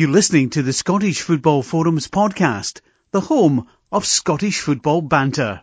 [0.00, 5.60] You're listening to the Scottish Football Forums podcast, the home of Scottish football banter.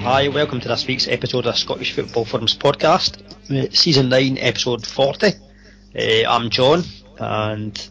[0.00, 5.26] Hi, welcome to this week's episode of Scottish Football Forums podcast, season 9, episode 40.
[5.26, 6.84] Uh, I'm John,
[7.18, 7.90] and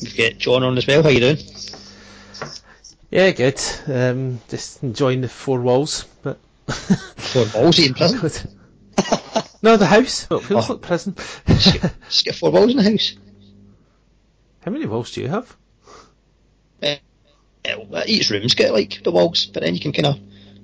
[0.00, 1.02] we've got John on as well.
[1.02, 1.38] How you doing?
[3.10, 3.60] Yeah, good.
[3.86, 8.50] Um, just enjoying the four walls, but Four balls in prison?
[9.62, 10.26] no, the house.
[10.30, 10.74] It feels Oh.
[10.74, 11.14] like prison.
[11.46, 13.14] Just get four walls in the house.
[14.60, 15.56] How many walls do you have?
[16.82, 16.96] Uh,
[18.06, 20.18] each room's got like the walls, but then you can kind of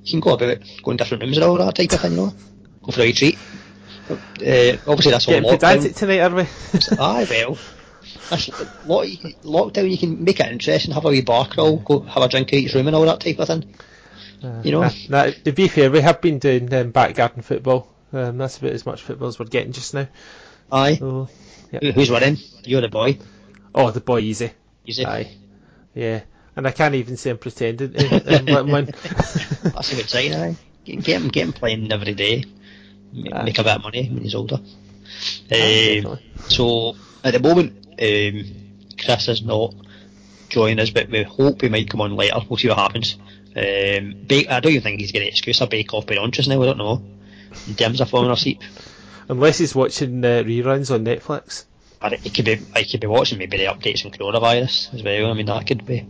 [0.05, 2.17] you can go about, go in different rooms and all that type of thing, you
[2.19, 2.35] know.
[2.83, 3.39] Go for a retreat.
[4.11, 6.43] Uh, obviously, that's all Getting pedantic tonight, are we?
[6.99, 7.59] Aye, well,
[8.87, 9.07] lot,
[9.45, 12.53] lockdown you can make it interesting, have a wee bar crawl, go have a drink
[12.53, 13.75] in each room and all that type of thing.
[14.63, 14.81] You know?
[14.83, 17.89] Nah, nah, to be fair, we have been doing um, back garden football.
[18.13, 20.07] Um, that's about as much football as we're getting just now.
[20.71, 20.97] Aye.
[20.97, 21.29] So,
[21.81, 22.37] Who- Who's winning?
[22.65, 23.19] You're the boy.
[23.75, 24.51] oh, the boy easy.
[24.87, 25.05] Easy.
[25.07, 25.31] Aye.
[25.95, 26.21] Yeah.
[26.57, 28.87] And I can't even say I'm pretending um, let.
[29.63, 30.57] That's a good sign, aye.
[30.85, 32.45] Get, get him, get him playing every day.
[33.33, 33.45] Aye.
[33.45, 34.57] Make a bit of money when he's older.
[35.51, 38.45] Um, so, at the moment, um,
[38.99, 39.75] Chris is not
[40.49, 42.39] joining us, but we hope he might come on later.
[42.49, 43.17] We'll see what happens.
[43.57, 46.49] Um, ba- I don't even think he's getting an excuse or bake off by lunches
[46.49, 47.03] now, I don't know.
[47.77, 48.61] Terms of falling asleep.
[49.29, 51.65] Unless he's watching uh, reruns on Netflix.
[52.01, 55.31] But he could be, I could be watching maybe the updates on coronavirus as well.
[55.31, 56.07] I mean, that could be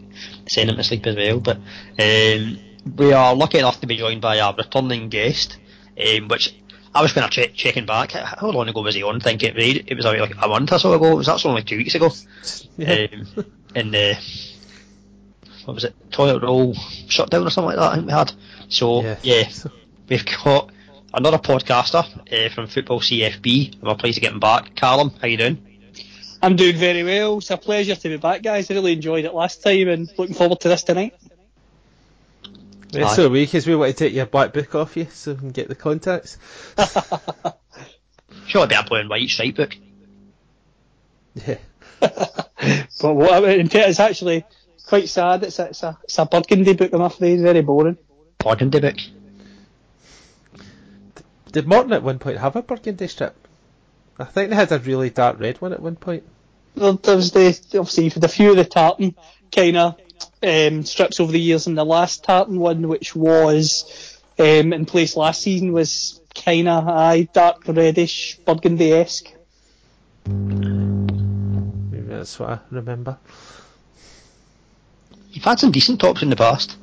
[0.49, 1.39] sending him to sleep as well.
[1.39, 2.59] But um,
[2.97, 5.59] we are lucky enough to be joined by a returning guest,
[5.97, 6.55] um, which
[6.95, 8.13] I was kind of che- checking back.
[8.13, 9.17] How long ago was he on?
[9.17, 11.13] I think it, was- it was like a month or so ago.
[11.13, 12.11] It was actually only two weeks ago.
[12.77, 13.07] Yeah.
[13.13, 14.17] Um, in the
[15.65, 16.75] what was it, toilet roll
[17.09, 17.93] shutdown or something like that.
[17.93, 18.33] I think we had.
[18.69, 19.17] So Yeah.
[19.23, 19.49] yeah,
[20.09, 20.71] we've got
[21.13, 23.75] another podcaster uh, from Football CFB.
[23.75, 24.75] and we're pleased to get him back.
[24.75, 25.59] Callum, how you doing?
[26.43, 27.39] I'm doing very well.
[27.39, 28.71] It's a pleasure to be back, guys.
[28.71, 31.15] I really enjoyed it last time and looking forward to this tonight.
[33.03, 33.15] Aye.
[33.15, 35.51] so we, because we want to take your black book off you so we can
[35.51, 36.39] get the contacts.
[38.47, 39.77] Surely be a blue and white stripe book.
[41.35, 41.59] Yeah.
[43.01, 44.45] But what, I mean, it's actually
[44.87, 45.43] quite sad.
[45.43, 47.41] It's a, it's a, it's a burgundy book, I'm afraid.
[47.41, 47.99] Very boring.
[48.39, 48.97] Burgundy book.
[51.53, 53.37] Did Morton at one point have a burgundy strip?
[54.19, 56.25] I think they had a really dark red one at one point.
[56.77, 59.15] Well, there was the, obviously, you've few of the tartan
[59.55, 60.01] kind of
[60.43, 65.17] um, strips over the years, and the last tartan one, which was um, in place
[65.17, 69.33] last season, was kind of aye, dark reddish, burgundy-esque.
[70.27, 73.19] Maybe that's what I remember.
[75.31, 76.77] You've had some decent tops in the past.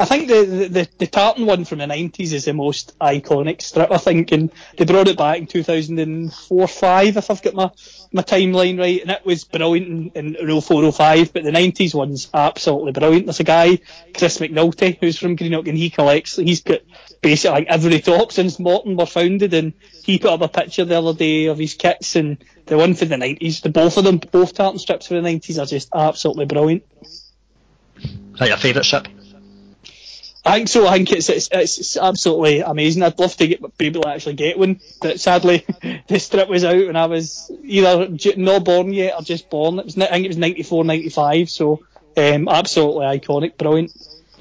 [0.00, 3.90] I think the, the, the, tartan one from the 90s is the most iconic strip,
[3.90, 7.70] I think, and they brought it back in 2004 5, if I've got my,
[8.10, 12.92] my timeline right, and it was brilliant in, in 0405, but the 90s one's absolutely
[12.92, 13.26] brilliant.
[13.26, 13.78] There's a guy,
[14.16, 16.80] Chris McNulty, who's from Greenock, and he collects, he's got
[17.20, 20.96] basically like every top since Morton were founded, and he put up a picture the
[20.96, 24.16] other day of his kits, and the one for the 90s, the both of them,
[24.16, 26.84] both tartan strips for the 90s are just absolutely brilliant.
[27.02, 27.32] Is
[28.38, 29.06] that your favourite ship?
[30.44, 30.86] I think so.
[30.86, 33.02] I think it's, it's it's absolutely amazing.
[33.02, 35.66] I'd love to get be able to actually get one, but sadly,
[36.08, 39.78] the strip was out and I was either not born yet or just born.
[39.78, 41.84] It was I think it was 94, 95, So
[42.16, 43.92] um, absolutely iconic, brilliant.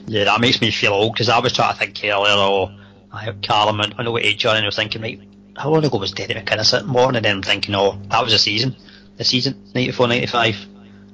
[0.08, 2.72] Yeah, that makes me feel old because I was trying to think earlier, oh,
[3.12, 5.20] I Callum, I know what age you're in, and I was thinking, right,
[5.58, 7.18] how long ago was Derek McInnes Morton?
[7.18, 8.76] And then I'm thinking, oh, that was a season.
[9.18, 10.68] The season, 94, 95.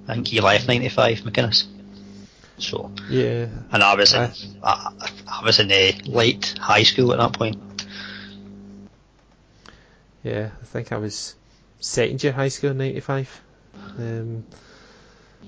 [0.08, 1.66] I think he left 95, McInnes.
[2.58, 3.48] So, Yeah.
[3.72, 4.34] and I was in, Aye.
[4.64, 4.92] I,
[5.28, 7.58] I was in uh, late high school at that point.
[10.24, 11.36] Yeah, I think I was
[11.80, 13.42] second year high school in '95.
[14.00, 14.46] Um,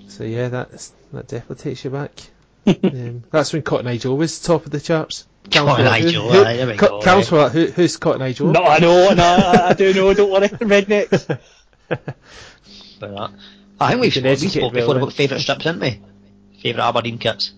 [0.07, 2.12] so yeah, that's that definitely takes you back.
[2.83, 5.25] um, that's when Cotton Eye Joe was top of the charts.
[5.51, 7.30] Cotton Eye Joe, who- aye, there Co- go, Cal's aye.
[7.30, 7.51] for that.
[7.53, 8.51] Who, who's Cotton Eye Joe?
[8.51, 10.13] No, I know, no, I, I do know.
[10.13, 11.39] Don't worry, rednecks.
[13.00, 13.31] But that.
[13.80, 16.01] I think we've, we spoke before about favourite strips, didn't we?
[16.62, 17.54] Favourite Aberdeen kits.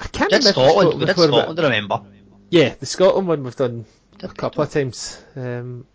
[0.00, 0.52] I can't Did remember.
[0.52, 2.02] Scotland, we did Scotland, I remember.
[2.50, 3.84] Yeah, the Scotland one we've done
[4.22, 5.22] a couple of times.
[5.36, 5.86] Um,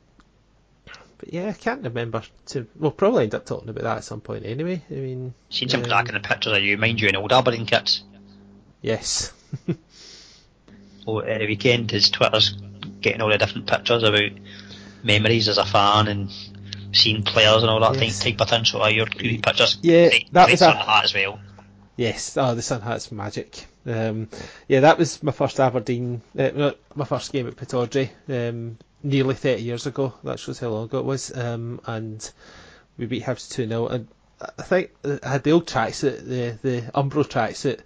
[1.18, 2.24] but yeah, I can't remember.
[2.48, 4.82] To we'll probably end up talking about that at some point anyway.
[4.90, 7.66] I mean, Seen some um, cracking the pictures of you, mind you, in old Aberdeen
[7.66, 8.04] kits.
[8.82, 9.34] Yes.
[11.08, 12.56] Oh, every weekend, his Twitter's
[13.02, 14.30] getting all the different pictures about
[15.02, 16.30] memories as a fan and
[16.94, 18.00] seeing players and all that Yes.
[18.22, 19.78] thing take potential out your pictures.
[19.82, 21.40] Yeah, great, that great was a- hat as well.
[21.96, 23.68] Yes, oh, the Sun Hat's magic.
[23.86, 24.30] Um,
[24.70, 29.62] yeah, that was my first Aberdeen, uh, my first game at Pittodrie, um, nearly 30
[29.64, 30.14] years ago.
[30.24, 31.36] That shows how long ago it was.
[31.36, 32.30] Um, and
[32.98, 33.88] we beat Hibs 2 0.
[33.88, 34.08] And
[34.58, 37.80] I think I had the old tracksuit, the, the Umbro tracksuit,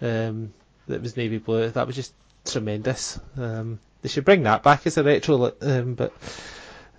[0.00, 0.54] um,
[0.88, 1.68] that was navy blue.
[1.70, 2.14] That was just
[2.46, 3.20] tremendous.
[3.36, 6.12] Um, they should bring that back as a retro, um, but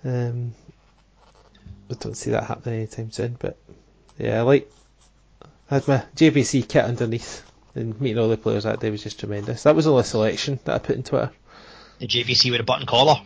[0.04, 0.54] um,
[1.90, 3.36] I don't see that happening anytime soon.
[3.38, 3.58] But
[4.18, 4.70] yeah, I like
[5.70, 9.18] I had my JVC kit underneath, and meeting all the players that day was just
[9.18, 9.62] tremendous.
[9.62, 11.30] That was all a selection that I put in Twitter.
[11.98, 13.20] The JVC with a button collar.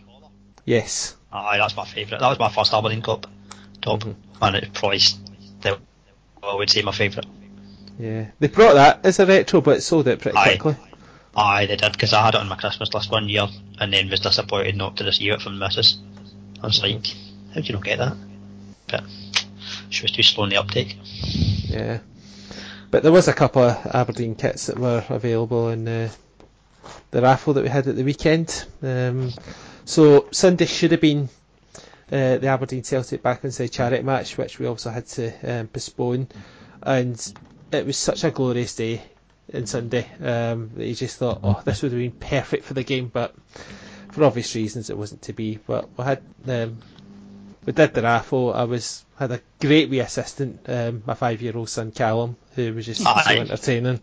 [0.65, 1.17] Yes.
[1.33, 2.21] Aye, that's my favourite.
[2.21, 3.27] That was my first Aberdeen Cup
[3.81, 4.43] top, mm-hmm.
[4.43, 5.79] and it's probably still,
[6.43, 7.29] I would say, my favourite.
[7.99, 8.27] Yeah.
[8.39, 10.57] They brought that as a retro, but it sold it pretty Aye.
[10.57, 10.77] quickly.
[11.37, 13.47] Aye, they did because I had it on my Christmas list one year,
[13.79, 15.99] and then was disappointed not to receive it from the missus.
[16.63, 17.07] I was like,
[17.55, 18.17] how do you not get that?
[18.89, 19.05] But
[19.91, 20.97] she was too slow in the uptake.
[21.69, 21.99] Yeah.
[22.91, 26.11] But there was a couple of Aberdeen kits that were available in uh,
[27.11, 28.65] the raffle that we had at the weekend.
[28.83, 29.33] Um,
[29.85, 31.29] so Sunday should have been
[32.11, 35.69] uh, the Aberdeen Celtic back on side charity match, which we also had to um,
[35.69, 36.29] postpone.
[36.83, 37.35] And
[37.73, 39.03] it was such a glorious day
[39.49, 42.85] in Sunday um, that you just thought, oh, this would have been perfect for the
[42.85, 43.35] game, but
[44.13, 45.59] for obvious reasons it wasn't to be.
[45.67, 46.79] But we had um,
[47.69, 48.55] we did the raffle.
[48.55, 52.73] I was had a great wee assistant, um, my five year old son Callum, who
[52.73, 53.37] was just so Aye.
[53.41, 54.01] entertaining.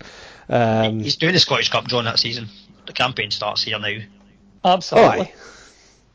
[0.48, 2.48] Um, He's doing the Scottish Cup draw that season.
[2.86, 3.98] The campaign starts here now.
[4.66, 5.22] oh, Absolutely.
[5.22, 5.34] aye.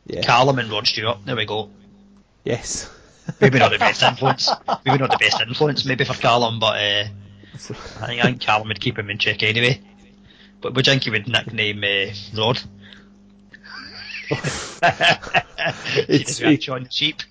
[0.06, 0.23] Yeah.
[0.23, 1.19] Callum and Rod Stewart.
[1.26, 1.70] There we go.
[2.44, 2.88] yes.
[3.41, 4.49] Maybe not the best influence.
[4.87, 5.85] Maybe not the best influence.
[5.85, 7.05] Maybe for Callum, but uh,
[7.55, 9.81] I think, I think Callum would keep him in check anyway.
[10.61, 12.61] But would you think he would nickname uh, Rod?
[16.08, 17.23] It's- it's reaction on the sheep.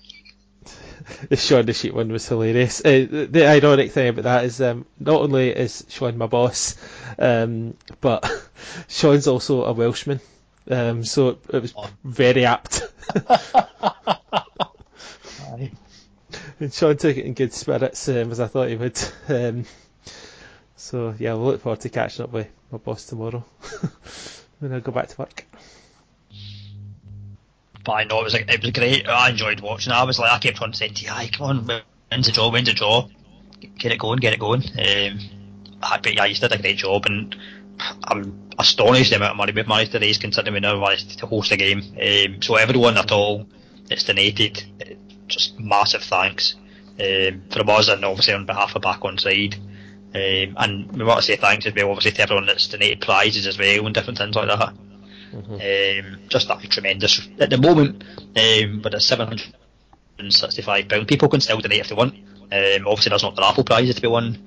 [1.28, 2.80] the Shaun the Sheep one was hilarious.
[2.80, 6.76] Uh, the, the ironic thing about that is um, not only is Sean my boss,
[7.18, 8.30] um, but
[8.88, 10.20] Sean's also a Welshman.
[10.70, 11.74] Um, so it, it was
[12.04, 12.82] very apt.
[16.60, 19.00] And Sean took it in good spirits um, as I thought he would.
[19.28, 19.64] Um,
[20.76, 23.44] so yeah, we'll look forward to catching up with my boss tomorrow
[24.58, 25.46] when I go back to work.
[27.84, 29.08] But I know it was like, it was great.
[29.08, 29.92] I enjoyed watching.
[29.92, 32.50] I was like, I kept on saying "Aye, come on, when's the draw?
[32.50, 33.08] When's the draw?
[33.78, 35.18] Get it going, get it going." Um,
[35.82, 37.34] I bet yeah, you did a great job, and
[38.04, 41.26] I'm astonished the amount of money we've managed to raise considering we never managed to
[41.26, 41.82] host a game.
[42.00, 43.46] Um, so everyone at all
[43.88, 44.62] that's donated,
[45.26, 46.56] just massive thanks
[47.00, 49.56] um, from us and obviously on behalf of Back on Side.
[50.12, 53.46] Um, and we want to say thanks as well, obviously to everyone that's donated prizes
[53.46, 54.74] as well and different things like that.
[55.32, 57.28] Um, just that tremendous.
[57.38, 58.02] At the moment,
[58.36, 59.54] um, with a seven hundred
[60.18, 62.14] and sixty-five pound, people can still donate if they want.
[62.52, 64.38] Um, obviously, there's not the raffle prizes to be won,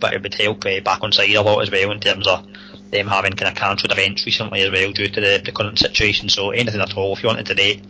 [0.00, 2.46] but it would help uh, back on side a lot as well in terms of
[2.90, 6.28] them having kind of cancelled events recently as well due to the, the current situation.
[6.28, 7.84] So anything at all, if you want to donate,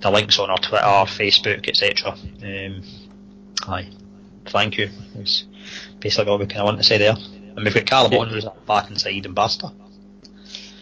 [0.00, 2.12] the links on our Twitter, Facebook, etc.
[2.42, 2.82] Um,
[3.66, 3.90] aye,
[4.46, 4.90] thank you.
[5.14, 5.44] That's
[5.98, 7.16] basically all we kind of want to say there.
[7.56, 9.26] And we've got Callum on who's back on side.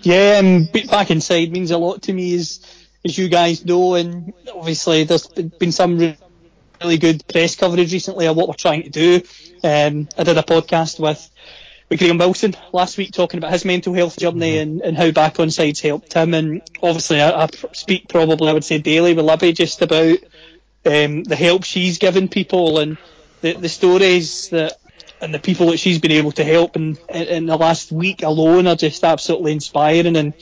[0.03, 2.61] Yeah, um, back on side means a lot to me, as
[3.05, 6.15] as you guys know, and obviously there's been some
[6.81, 9.23] really good press coverage recently of what we're trying to do.
[9.65, 11.29] Um, I did a podcast with
[11.89, 15.39] with Graham Wilson last week talking about his mental health journey and, and how back
[15.39, 16.35] on sides helped him.
[16.35, 20.19] And obviously, I, I speak probably I would say daily with Libby just about
[20.85, 22.99] um, the help she's given people and
[23.41, 24.79] the, the stories that
[25.23, 28.67] and the people that she's been able to help in, in, the last week alone
[28.67, 30.35] are just absolutely inspiring and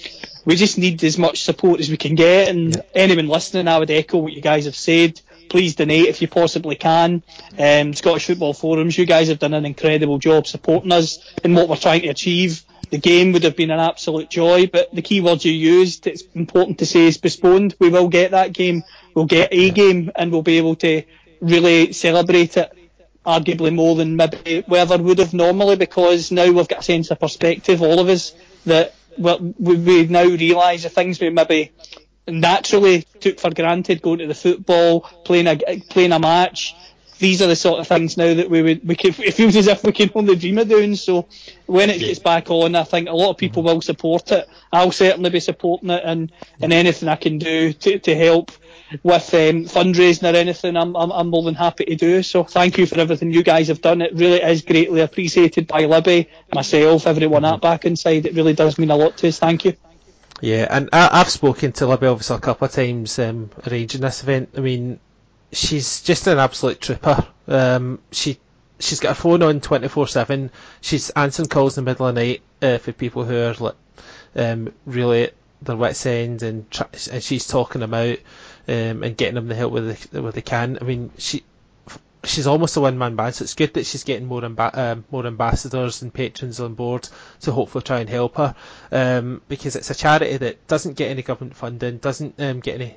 [0.47, 3.91] we just need as much support as we can get and anyone listening I would
[3.91, 5.21] echo what you guys have said.
[5.51, 7.23] Please donate if you possibly can.
[7.59, 11.69] Um, Scottish Football Forums you guys have done an incredible job supporting us in what
[11.69, 12.65] we're trying to achieve.
[12.89, 16.23] The game would have been an absolute joy but the key words you used it's
[16.35, 17.77] important to say is postponed.
[17.79, 18.83] We will get that game.
[19.15, 21.03] We'll get a game and we'll be able to
[21.43, 22.73] really celebrate it
[23.25, 27.11] arguably more than maybe we ever would have normally because now we've got a sense
[27.11, 28.33] of perspective, all of us,
[28.67, 31.73] that we, we now realise the things we maybe
[32.27, 36.75] naturally took for granted, going to the football, playing a playing a match.
[37.19, 39.67] These are the sort of things now that we would we could, it feels as
[39.67, 40.97] if we can only dream of doing.
[40.97, 41.29] So
[41.67, 44.49] when it gets back on, I think a lot of people will support it.
[44.73, 48.53] I'll certainly be supporting it, and, and anything I can do to, to help
[49.03, 52.23] with um, fundraising or anything, I'm, I'm I'm more than happy to do.
[52.23, 54.03] So thank you for everything you guys have done.
[54.03, 58.27] It really is greatly appreciated by Libby, myself, everyone at Back On Side.
[58.27, 59.39] It really does mean a lot to us.
[59.39, 59.75] Thank you.
[60.41, 64.23] Yeah, and I, I've spoken to Libby obviously a couple of times um, arranging this
[64.23, 64.51] event.
[64.57, 64.99] I mean,
[65.53, 67.27] she's just an absolute trooper.
[67.47, 68.39] Um, she
[68.79, 70.51] she's got her phone on twenty four seven.
[70.81, 73.75] She's answering calls in the middle of the night uh, for people who are like,
[74.35, 75.31] um, really
[75.63, 76.65] their wits end, and
[77.11, 78.19] and she's talking them out
[78.69, 80.79] um, and getting them the help with the, with they can.
[80.81, 81.43] I mean, she
[82.25, 85.05] she's almost a one man band, so it's good that she's getting more amb- um,
[85.11, 87.09] more ambassadors and patrons on board
[87.41, 88.55] to hopefully try and help her.
[88.93, 92.97] Um, because it's a charity that doesn't get any government funding, doesn't um, get any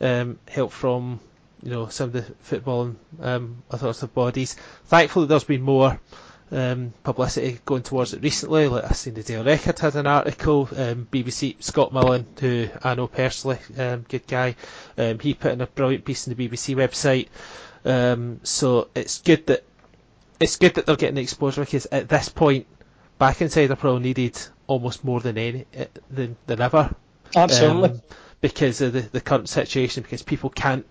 [0.00, 1.20] um, help from
[1.62, 4.56] you know some of the football um, authoritative bodies.
[4.86, 6.00] Thankfully, there's been more
[6.52, 8.68] um, publicity going towards it recently.
[8.68, 10.68] Like I seen the Daily Record had an article.
[10.76, 14.56] Um, BBC Scott Millen, who I know personally, um, good guy,
[14.98, 17.28] um, he put in a brilliant piece on the BBC website.
[17.84, 19.64] Um, so it's good that
[20.38, 22.66] it's good that they're getting the exposure because at this point,
[23.18, 26.94] back on side are probably needed almost more than any eh, than, than ever.
[27.34, 27.90] Absolutely.
[27.90, 28.02] Um,
[28.40, 30.84] because of the, the current situation, because people can't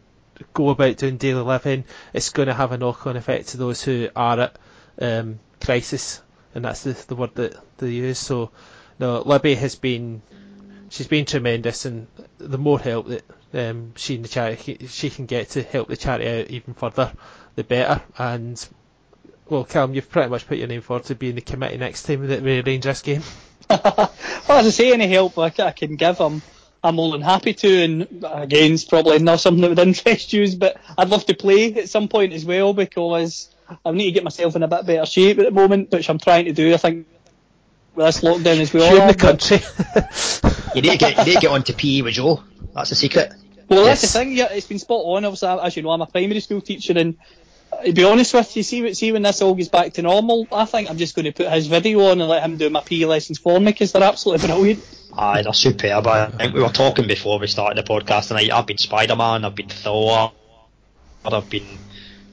[0.53, 4.07] go about doing daily living, it's going to have a knock-on effect to those who
[4.15, 4.57] are at
[5.01, 6.21] um, crisis,
[6.53, 8.19] and that's the, the word that they use.
[8.19, 8.51] So,
[8.99, 10.21] no, Libby has been,
[10.89, 15.25] she's been tremendous, and the more help that um, she and the charity she can
[15.25, 17.11] get to help the charity out even further,
[17.55, 18.01] the better.
[18.17, 18.67] And
[19.49, 22.03] well, Callum, you've pretty much put your name forward to be in the committee next
[22.03, 23.21] time that we arrange this game.
[23.69, 24.11] well,
[24.47, 26.41] as I say, any help I, I can give, I'm,
[26.83, 27.67] I'm more than happy to.
[27.83, 31.73] And again, it's probably not something that would interest you, but I'd love to play
[31.73, 33.49] at some point as well because
[33.85, 36.19] I need to get myself in a bit better shape at the moment, which I'm
[36.19, 36.73] trying to do.
[36.73, 37.07] I think
[37.95, 38.93] with this lockdown as well.
[38.93, 39.57] You're in the country.
[40.75, 42.43] you need to get you need to get onto PE with Joe.
[42.73, 43.33] That's the secret.
[43.67, 44.01] Well, yes.
[44.01, 44.33] that's the thing.
[44.33, 45.25] Yeah, it's been spot on.
[45.25, 47.17] Obviously, as you know, I'm a primary school teacher, and
[47.71, 50.47] uh, to be honest with you, see, see when this all gets back to normal,
[50.51, 52.81] I think I'm just going to put his video on and let him do my
[52.81, 55.07] PE lessons for me because they're absolutely brilliant.
[55.17, 56.07] Aye, they're superb.
[56.07, 58.51] I think we were talking before we started the podcast tonight.
[58.51, 60.31] I've been Spider Man, I've been Thor,
[61.25, 61.65] I've been,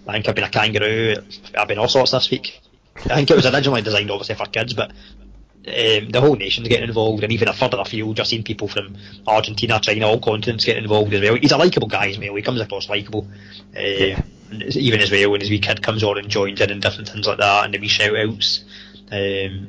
[0.08, 1.16] I think I've been a kangaroo.
[1.56, 2.60] I've been all sorts this week.
[2.96, 6.88] I think it was originally designed obviously for kids, but um, the whole nation's getting
[6.88, 8.96] involved, and even a further afield, I've seen people from
[9.26, 11.34] Argentina, China, all continents getting involved as well.
[11.34, 12.34] He's a likeable guy, Ismail.
[12.34, 13.28] He comes across likeable.
[13.76, 14.22] Uh, yeah.
[14.50, 17.26] Even as well, when his wee kid comes on and joins in and different things
[17.26, 18.64] like that, and the wee shout outs.
[19.12, 19.68] Um,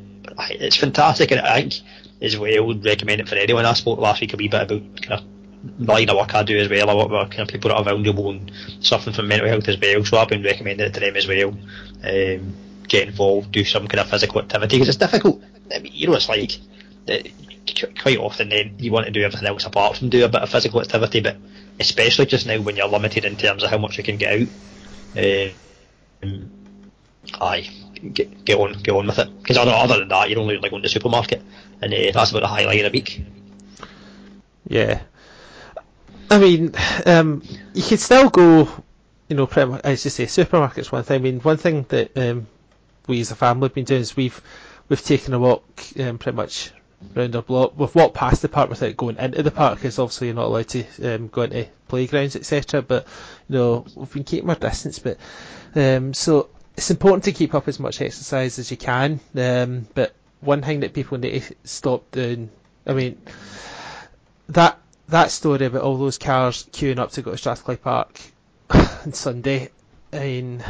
[0.51, 1.81] it's fantastic, and I think
[2.21, 3.65] as well would recommend it for anyone.
[3.65, 5.23] I spoke last week a wee bit about kind of
[5.79, 6.89] line of work I do as well.
[6.89, 9.79] I work with kind of people that are vulnerable and suffering from mental health as
[9.79, 11.49] well, so I've been recommending it to them as well.
[12.03, 12.53] Um,
[12.87, 15.41] get involved, do some kind of physical activity because it's difficult.
[15.73, 16.59] I mean, you know, it's like
[18.01, 20.49] quite often then you want to do everything else apart from do a bit of
[20.49, 21.37] physical activity, but
[21.79, 25.53] especially just now when you're limited in terms of how much you can get out.
[26.23, 26.51] Um,
[27.39, 27.69] aye,
[28.13, 29.37] get, get on, get on with it.
[29.39, 31.41] Because other, other than that, you're only like going to the supermarket,
[31.81, 33.23] and uh, that's about the highlight of the week.
[34.67, 35.01] Yeah,
[36.29, 36.73] I mean,
[37.05, 37.41] um,
[37.73, 38.69] you could still go,
[39.27, 41.15] you know, pretty much, as you say, supermarkets one thing.
[41.15, 42.47] I mean, one thing that um,
[43.07, 44.41] we as a family have been doing is we've
[44.89, 45.63] we've taken a walk
[45.99, 46.71] um, pretty much
[47.15, 47.73] round our block.
[47.77, 50.67] We've walked past the park without going into the park because obviously you're not allowed
[50.69, 52.81] to um, go into playgrounds etc.
[52.81, 53.07] But
[53.47, 54.99] you know we've been keeping our distance.
[54.99, 55.17] But
[55.75, 59.19] um, so it's important to keep up as much exercise as you can.
[59.35, 62.49] Um, but one thing that people need to stop doing,
[62.85, 63.21] I mean,
[64.49, 68.19] that that story about all those cars queuing up to go to Strathclyde Park
[68.69, 69.69] on Sunday.
[70.13, 70.63] I mean,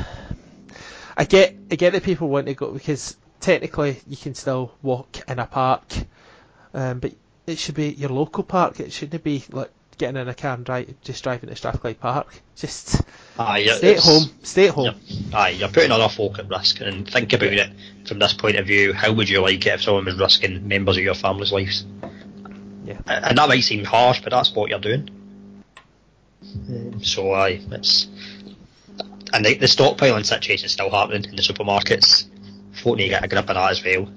[1.16, 5.20] I get I get that people want to go because technically you can still walk
[5.28, 5.94] in a park,
[6.74, 7.14] um, but
[7.48, 8.80] it should be your local park.
[8.80, 12.42] It shouldn't be like getting in a car and drive, just driving to Strathclyde Park.
[12.56, 13.02] Just
[13.38, 14.24] Aye, stay at home.
[14.44, 14.86] Stay at home.
[14.86, 17.70] You're, aye, you're putting other folk at risk, and think about it
[18.06, 18.94] from this point of view.
[18.94, 21.86] How would you like it if someone was risking members of your family's lives?
[22.90, 22.98] Yeah.
[23.06, 25.10] And that might seem harsh, but that's what you're doing.
[26.68, 28.08] Um, so aye, it's
[29.32, 32.26] and the, the stockpiling situation is still happening in the supermarkets.
[32.84, 34.10] Need to get a grip on that as well.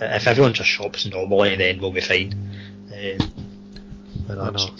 [0.00, 2.32] If everyone just shops normally, then we'll be fine.
[2.92, 3.32] Um,
[4.28, 4.70] I know.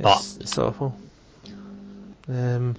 [0.00, 0.94] It's, it's awful.
[2.28, 2.76] Um,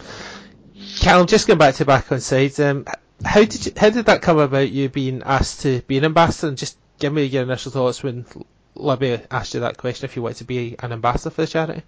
[1.00, 2.60] Cal, just going back to back on side.
[2.60, 2.86] Um,
[3.26, 4.70] how did you, how did that come about?
[4.70, 8.26] You being asked to be an ambassador, and just give me your initial thoughts when
[8.76, 10.06] Libby asked you that question.
[10.06, 11.84] If you want to be an ambassador for the charity.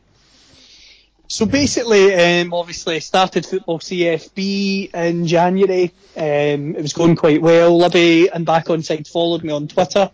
[1.27, 5.93] So basically, um, obviously, started football CFB in January.
[6.17, 7.77] Um, it was going quite well.
[7.77, 10.11] Libby and back on side followed me on Twitter,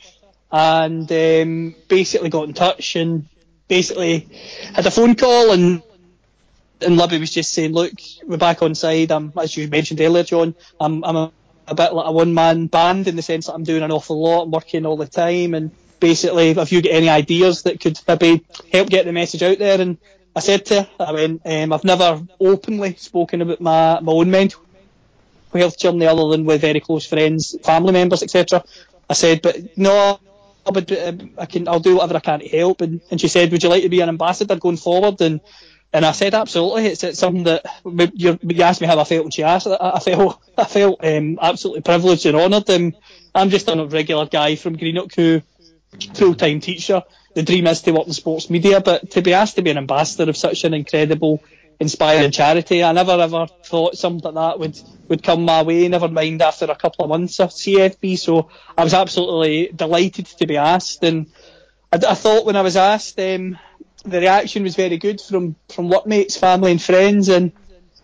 [0.51, 3.27] and um, basically got in touch and
[3.67, 4.27] basically
[4.73, 5.81] had a phone call and
[6.81, 7.93] and Libby was just saying, look,
[8.23, 9.11] we're back on side.
[9.11, 11.31] I'm, as you mentioned earlier, John, I'm, I'm a,
[11.67, 14.43] a bit like a one-man band in the sense that I'm doing an awful lot,
[14.43, 18.45] I'm working all the time, and basically, if you get any ideas that could maybe
[18.71, 19.97] help get the message out there, and
[20.35, 24.31] I said to her, I mean, um, I've never openly spoken about my, my own
[24.31, 24.61] mental
[25.53, 28.63] health journey other than with very close friends, family members, etc.
[29.09, 30.19] I said, but no,
[30.65, 32.81] um, I can, I'll do whatever I can to help.
[32.81, 35.21] And, and she said, would you like to be an ambassador going forward?
[35.21, 35.41] And
[35.93, 36.87] and I said, absolutely.
[36.87, 37.65] It's, it's something that
[38.13, 39.67] you, asked me how I felt, and she asked.
[39.67, 42.69] I felt, I felt um, absolutely privileged and honoured.
[42.69, 42.93] Um,
[43.33, 45.41] I'm just a regular guy from Greenock who,
[46.15, 47.03] full-time teacher.
[47.33, 49.77] The dream is to work in sports media, but to be asked to be an
[49.77, 51.43] ambassador of such an incredible,
[51.79, 55.87] inspiring charity, I never ever thought something like that would would come my way.
[55.87, 58.17] Never mind after a couple of months of CFB.
[58.17, 61.27] So I was absolutely delighted to be asked, and
[61.91, 63.19] I, I thought when I was asked.
[63.19, 63.57] Um,
[64.03, 67.51] the reaction was very good from from workmates, family, and friends, and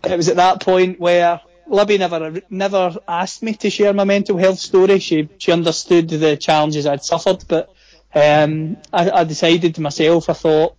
[0.04, 4.36] it was at that point where Libby never never asked me to share my mental
[4.36, 4.98] health story.
[4.98, 7.73] She she understood the challenges I'd suffered, but
[8.14, 10.28] um, I, I decided to myself.
[10.30, 10.76] I thought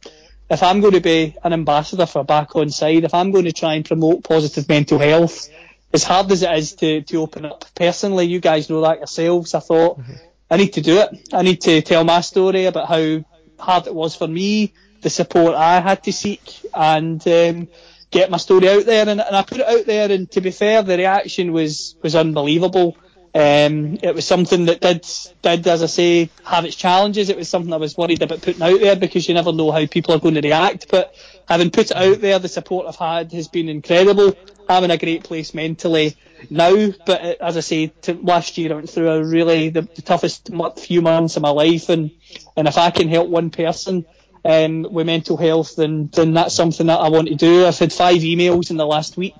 [0.49, 3.51] if I'm going to be an ambassador for Back On Side, if I'm going to
[3.51, 5.49] try and promote positive mental health,
[5.93, 9.53] as hard as it is to to open up personally, you guys know that yourselves.
[9.53, 10.13] I thought mm-hmm.
[10.49, 11.29] I need to do it.
[11.33, 13.23] I need to tell my story about how
[13.57, 14.73] hard it was for me
[15.05, 16.41] the support I had to seek
[16.73, 17.67] and um,
[18.09, 19.07] get my story out there.
[19.07, 22.15] And, and, I put it out there, and to be fair, the reaction was was
[22.15, 22.97] unbelievable.
[23.35, 25.05] Um, it was something that did
[25.41, 27.27] did, as I say, have its challenges.
[27.27, 29.85] It was something I was worried about putting out there because you never know how
[29.87, 30.89] people are going to react.
[30.89, 31.13] But
[31.45, 34.37] having put it out there, the support I've had has been incredible.
[34.69, 36.15] I'm in a great place mentally
[36.49, 39.81] now, but uh, as I say, to, last year I went through a really the,
[39.81, 42.11] the toughest few months of my life, and
[42.55, 44.05] and if I can help one person
[44.45, 47.65] um, with mental health, then then that's something that I want to do.
[47.65, 49.35] I've had five emails in the last week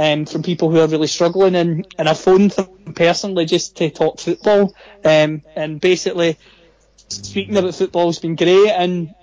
[0.00, 3.90] um, from people who are really struggling, and, and I phoned them personally just to
[3.90, 4.74] talk football.
[5.04, 6.38] Um, and basically,
[7.08, 8.70] speaking about football has been great.
[8.70, 9.14] And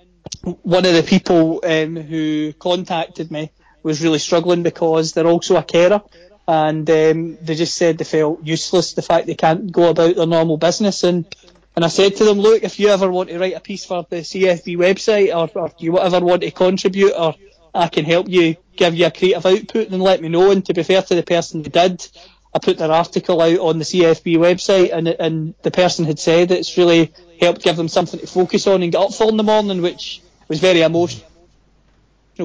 [0.62, 3.50] one of the people um, who contacted me
[3.82, 6.00] was really struggling because they're also a carer.
[6.46, 10.26] And um, they just said they felt useless, the fact they can't go about their
[10.28, 11.02] normal business.
[11.02, 11.26] And
[11.74, 14.06] and I said to them, look, if you ever want to write a piece for
[14.08, 17.34] the CFB website or, or you ever want to contribute or
[17.74, 20.50] I can help you give you a creative output, then let me know.
[20.50, 22.06] And to be fair to the person who did,
[22.54, 26.50] I put their article out on the CFB website and, and the person had said
[26.50, 29.42] it's really helped give them something to focus on and get up for in the
[29.42, 31.28] morning, which was very emotional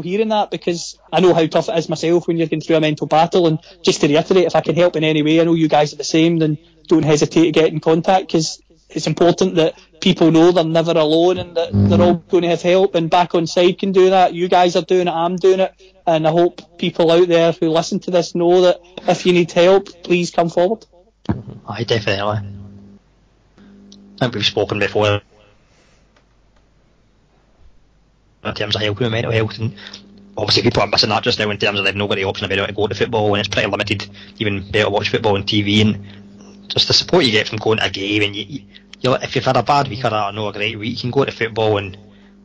[0.01, 2.81] hearing that because I know how tough it is myself when you're going through a
[2.81, 3.47] mental battle.
[3.47, 5.93] And just to reiterate, if I can help in any way, I know you guys
[5.93, 6.57] are the same, then
[6.88, 8.62] don't hesitate to get in contact because
[8.95, 12.29] it's important that people know they're never alone and that they're all mm.
[12.29, 12.95] going to have help.
[12.95, 14.34] And back on side can do that.
[14.34, 15.12] You guys are doing it.
[15.12, 15.73] I'm doing it.
[16.06, 19.51] And I hope people out there who listen to this know that if you need
[19.51, 20.86] help, please come forward.
[21.67, 22.21] I definitely.
[22.21, 22.41] I
[24.19, 25.21] think we've spoken before
[28.45, 29.75] in terms of helping with mental health and
[30.38, 32.45] obviously people are missing that just now in terms of they've not got the option
[32.45, 35.36] of being able to go to football and it's pretty limited even better watch football
[35.36, 38.63] on TV and just the support you get from going to a game and you,
[39.04, 41.12] you if you've had a bad week or a, no, a great week, you can
[41.12, 41.98] go to football and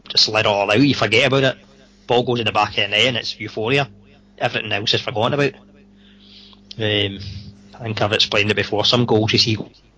[0.08, 0.80] just let it all out.
[0.80, 1.58] You forget about it.
[2.06, 3.88] Ball goes in the back of the net and it's euphoria.
[4.38, 5.54] Everything else is forgotten about.
[6.78, 7.18] Um,
[7.74, 8.84] I think I've explained it before.
[8.84, 9.56] Some goals you see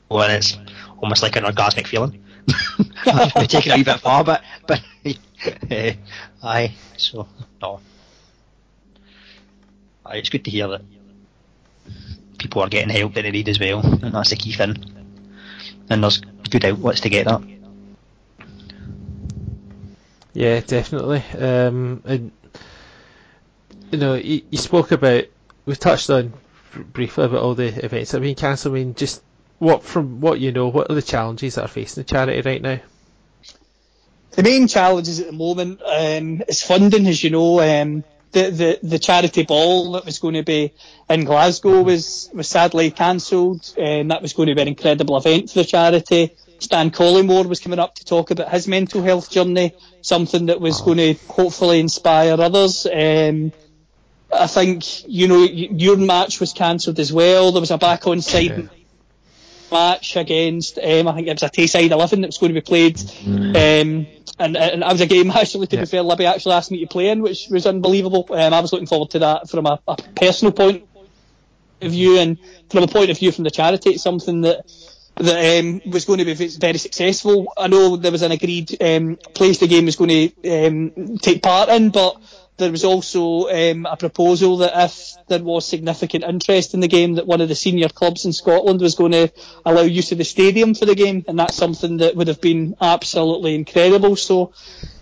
[0.08, 0.58] when it's
[0.98, 2.22] almost like an orgasmic feeling.
[3.36, 4.80] we take it a wee bit far, but but
[5.70, 5.92] uh,
[6.42, 6.74] aye.
[6.96, 7.28] So
[7.62, 7.80] no,
[10.04, 10.82] aye, it's good to hear that
[12.38, 14.99] people are getting help that they need as well, and that's the key thing.
[15.90, 17.42] And there's good outlets to get that.
[20.32, 21.22] Yeah, definitely.
[21.38, 22.32] Um, and
[23.90, 25.24] you know, you, you, spoke about
[25.66, 26.32] we've touched on
[26.72, 28.74] briefly about all the events that have been cancelled.
[28.74, 29.22] I mean, just
[29.58, 32.62] what from what you know, what are the challenges that are facing the charity right
[32.62, 32.78] now?
[34.32, 37.60] The main challenges at the moment um, is funding, as you know.
[37.60, 40.72] Um, the, the, the charity ball that was going to be
[41.08, 45.50] in Glasgow was, was sadly cancelled, and that was going to be an incredible event
[45.50, 46.32] for the charity.
[46.58, 50.80] Stan Collymore was coming up to talk about his mental health journey, something that was
[50.80, 52.86] going to hopefully inspire others.
[52.86, 53.52] Um,
[54.32, 57.50] I think, you know, your match was cancelled as well.
[57.50, 58.70] There was a back on side
[59.70, 62.64] match against, um, I think it was a Tayside 11 that was going to be
[62.64, 63.00] played.
[63.26, 64.06] Um,
[64.38, 65.82] and, and that was a game actually, to yeah.
[65.82, 68.26] be fair, Libby actually asked me to play in, which was unbelievable.
[68.30, 70.86] Um, I was looking forward to that from a, a personal point
[71.80, 72.38] of view and
[72.70, 73.90] from a point of view from the charity.
[73.90, 74.64] It's something that
[75.16, 77.52] that um, was going to be very successful.
[77.56, 81.42] I know there was an agreed um, place the game was going to um, take
[81.42, 82.16] part in, but
[82.60, 87.14] there was also um, a proposal that if there was significant interest in the game,
[87.14, 89.32] that one of the senior clubs in Scotland was going to
[89.66, 92.76] allow use of the stadium for the game, and that's something that would have been
[92.80, 94.14] absolutely incredible.
[94.14, 94.52] So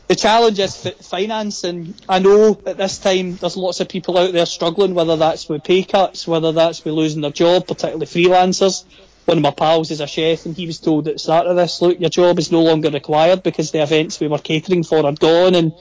[0.08, 4.32] the challenge is finance, and I know at this time there's lots of people out
[4.32, 8.84] there struggling, whether that's with pay cuts, whether that's with losing their job, particularly freelancers.
[9.26, 11.56] One of my pals is a chef, and he was told at the start of
[11.56, 15.04] this, look, your job is no longer required because the events we were catering for
[15.04, 15.74] are gone, and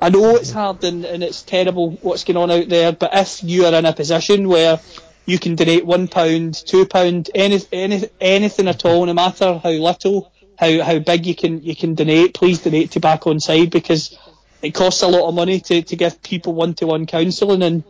[0.00, 3.42] I know it's hard and, and it's terrible what's going on out there, but if
[3.42, 4.80] you are in a position where
[5.26, 9.70] you can donate one pound, two pound, any, any, anything at all, no matter how
[9.70, 12.34] little, how, how big you can you can donate.
[12.34, 14.18] Please donate to Back On Side because
[14.62, 17.84] it costs a lot of money to, to give people one to one counselling and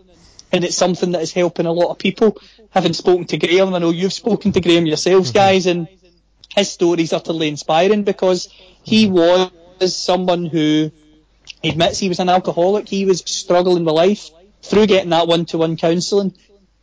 [0.51, 2.39] and it's something that is helping a lot of people.
[2.71, 5.39] Having spoken to Graham, I know you've spoken to Graham yourselves, mm-hmm.
[5.39, 5.89] guys, and
[6.57, 8.49] his stories are utterly inspiring because
[8.83, 9.55] he mm-hmm.
[9.79, 10.91] was someone who
[11.65, 12.89] admits he was an alcoholic.
[12.89, 14.31] He was struggling with life
[14.63, 16.35] through getting that one-to-one counselling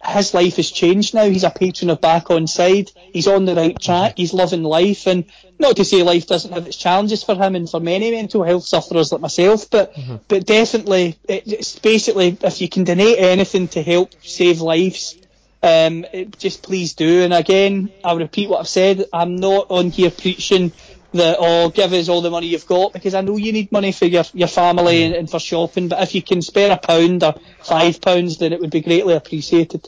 [0.07, 1.29] his life has changed now.
[1.29, 2.91] He's a patron of Back On Side.
[2.95, 4.13] He's on the right track.
[4.17, 5.07] He's loving life.
[5.07, 5.25] And
[5.59, 8.65] not to say life doesn't have its challenges for him and for many mental health
[8.65, 10.17] sufferers like myself, but, mm-hmm.
[10.27, 15.15] but definitely, it's basically, if you can donate anything to help save lives,
[15.63, 16.05] um,
[16.37, 17.23] just please do.
[17.23, 19.05] And again, I'll repeat what I've said.
[19.11, 20.71] I'm not on here preaching
[21.15, 23.91] that oh give us all the money you've got because I know you need money
[23.91, 25.87] for your your family and, and for shopping.
[25.87, 29.13] But if you can spare a pound or five pounds, then it would be greatly
[29.13, 29.87] appreciated.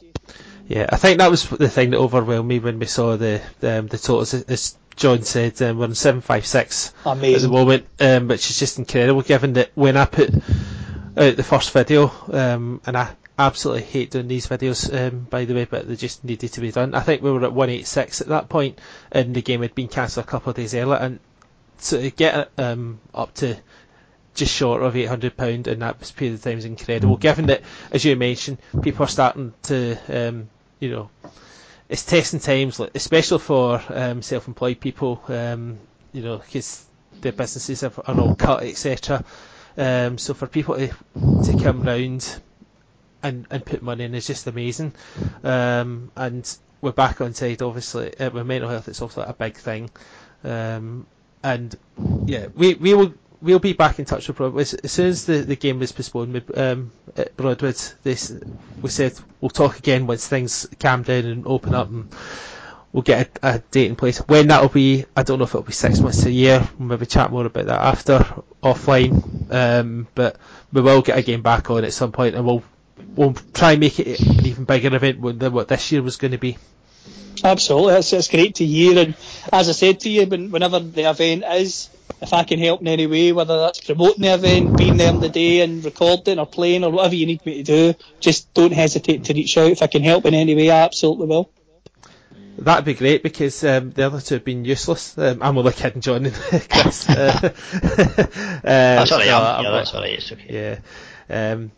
[0.67, 3.87] Yeah, I think that was the thing that overwhelmed me when we saw the um,
[3.87, 4.33] the totals.
[4.33, 8.59] As John said, um, we're on seven five six at the moment, um, which is
[8.59, 9.21] just incredible.
[9.21, 14.27] Given that when I put out the first video, um, and I absolutely hate doing
[14.27, 16.95] these videos, um, by the way, but they just needed to be done.
[16.95, 18.79] I think we were at one eight six at that point,
[19.11, 21.19] and the game had been cancelled a couple of days earlier, and
[21.83, 23.55] to get um, up to
[24.33, 27.17] just short of £800 in that period of time is incredible.
[27.17, 31.09] Given that, as you mentioned, people are starting to um, you know,
[31.89, 35.77] it's testing times, especially for um, self-employed people, um,
[36.11, 36.85] you know, because
[37.21, 39.23] their businesses are, are all cut, etc.
[39.77, 42.41] Um, so for people to, to come round
[43.23, 44.93] and, and put money in is just amazing.
[45.43, 49.55] Um, and we're back on side, obviously, uh, with mental health, it's also a big
[49.57, 49.89] thing.
[50.43, 51.07] Um,
[51.43, 51.75] and
[52.25, 55.39] yeah, we, we will we'll be back in touch with Broadwood as soon as the,
[55.39, 56.43] the game was postponed.
[56.55, 58.33] Um, at Broadwood, this
[58.81, 62.13] we said we'll talk again once things calm down and open up, and
[62.91, 64.19] we'll get a, a date in place.
[64.19, 66.67] When that'll be, I don't know if it'll be six months a year.
[66.77, 68.25] We'll maybe chat more about that after
[68.63, 69.51] offline.
[69.51, 70.37] Um, but
[70.73, 72.63] we will get a game back on at some point, and we'll
[73.15, 76.31] we'll try and make it an even bigger event than what this year was going
[76.31, 76.57] to be.
[77.43, 78.97] Absolutely, it's, it's great to hear.
[78.97, 79.15] And
[79.51, 81.89] as I said to you, when, whenever the event is,
[82.21, 85.19] if I can help in any way, whether that's promoting the event, being there on
[85.19, 88.73] the day and recording or playing or whatever you need me to do, just don't
[88.73, 89.71] hesitate to reach out.
[89.71, 91.51] If I can help in any way, I absolutely will.
[92.57, 95.15] That'd be great because um, the other two have been useless.
[95.15, 96.33] Um, I'm only kidding, John and
[96.69, 97.07] Chris.
[97.09, 97.53] uh,
[98.63, 99.27] that's alright.
[99.27, 100.13] No, yeah, that's alright.
[100.13, 100.47] It's okay.
[100.49, 100.79] Yeah.
[101.29, 101.71] Um,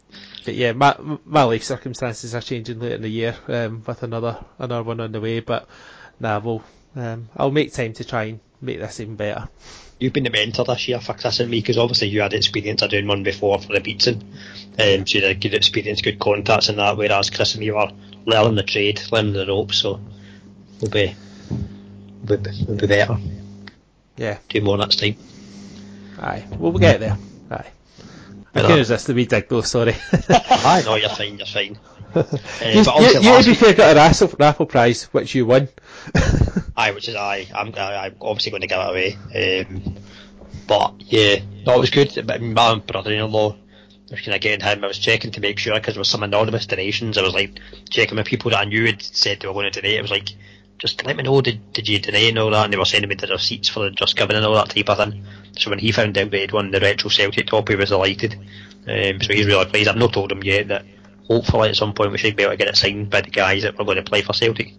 [0.46, 4.44] but yeah, my my life circumstances are changing later in the year um, with another
[4.58, 5.40] another one on the way.
[5.40, 5.68] But
[6.20, 6.64] nah, we'll
[6.96, 9.48] um, I'll make time to try and make this even better
[10.00, 12.82] you've been the mentor this year for Chris and me because obviously you had experience
[12.82, 14.22] of doing one before for the Beatson,
[14.80, 16.98] um, so you had good experience, good contacts and that.
[16.98, 17.92] Whereas Chris and me were
[18.26, 20.00] learning the trade, learning the ropes, so
[20.82, 21.16] we'll be
[22.26, 23.18] we'll be, we'll be better.
[24.18, 25.16] Yeah, do more next time.
[26.20, 27.18] Aye, well, we'll get there.
[27.52, 27.72] Aye.
[28.56, 29.62] I can resist the wee dig though.
[29.62, 29.96] Sorry.
[30.30, 31.38] Aye, no, you're fine.
[31.38, 31.78] You're fine.
[32.16, 32.26] Uh,
[32.66, 35.70] you, you, you to be fair, got a raffle, raffle prize which you won.
[36.76, 37.46] aye, which is aye.
[37.54, 39.66] I'm, I'm obviously going to give it away.
[39.66, 39.96] Um,
[40.66, 41.36] but yeah,
[41.68, 42.24] no, it was good.
[42.26, 43.56] But my brother-in-law, I
[44.10, 44.84] was kind of getting him.
[44.84, 47.20] I was checking to make sure because there was some anonymous donations.
[47.20, 47.60] I was like
[47.92, 50.00] checking with people that I knew had said they were going to donate.
[50.00, 50.30] It was like,
[50.80, 51.42] just let me know.
[51.42, 52.66] Did did you deny and all that?
[52.66, 54.90] And they were sending me the receipts for the just giving and all that type
[54.90, 55.26] of thing.
[55.58, 58.34] So when he found out we had won the retro Celtic top, he was delighted.
[58.88, 59.90] Um, so he's really pleased.
[59.90, 60.86] I've not told him yet that
[61.28, 63.64] hopefully at some point we should be able to get it signed by the guys
[63.64, 64.74] that were going to play for Celtic.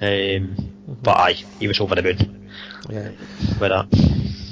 [0.00, 0.56] Um,
[1.02, 2.50] but aye, he was over the moon.
[2.90, 3.10] Yeah.
[3.60, 3.86] With that.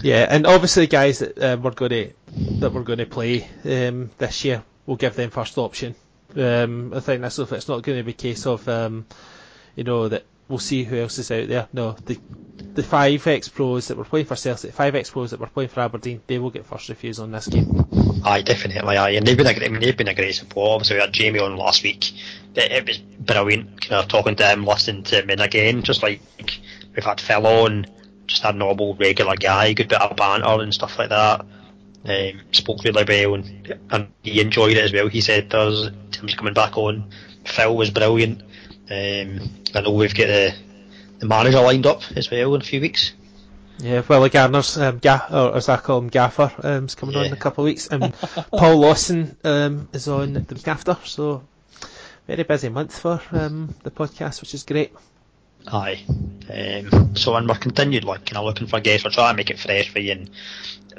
[0.02, 2.12] Yeah, and obviously the guys that um, we're going to
[2.60, 5.94] that we're going to play um, this year, we'll give them first option.
[6.34, 9.06] Um, I think that's if it's not going to be a case of um,
[9.76, 11.66] you know that we'll see who else is out there.
[11.72, 12.18] No, the
[12.74, 15.70] the five ex pros that were playing for Celtic, five ex pros that were playing
[15.70, 17.86] for Aberdeen, they will get first refusal on this game.
[18.22, 18.98] Aye, definitely.
[18.98, 20.72] Aye, and they've been a great, I mean, they've been a great support.
[20.72, 22.12] Obviously, we had Jamie on last week.
[22.54, 23.80] It, it was brilliant.
[23.80, 26.20] Kind of talking to him, listening to him, and again, just like
[26.94, 27.86] we've had Phil on,
[28.26, 31.46] just a normal, regular guy, good bit of banter and stuff like that.
[32.04, 35.08] Um, spoke really well, and, and he enjoyed it as well.
[35.08, 37.10] He said there's Tim's coming back on.
[37.46, 38.42] Phil was brilliant.
[38.90, 39.40] Um,
[39.74, 40.54] I know we've got the,
[41.18, 43.12] the manager lined up as well in a few weeks.
[43.78, 47.26] Yeah, Willie Garner's um, ga- or as I call him, Gaffer, um, is coming on
[47.26, 48.14] in a couple of weeks, and
[48.50, 50.96] Paul Lawson um, is on the week after.
[51.04, 51.42] So
[52.26, 54.92] very busy month for um, the podcast, which is great.
[55.66, 56.04] Aye.
[56.52, 59.50] Um, so and we're continued like kind of looking for guests, we're trying to make
[59.50, 60.30] it fresh for you and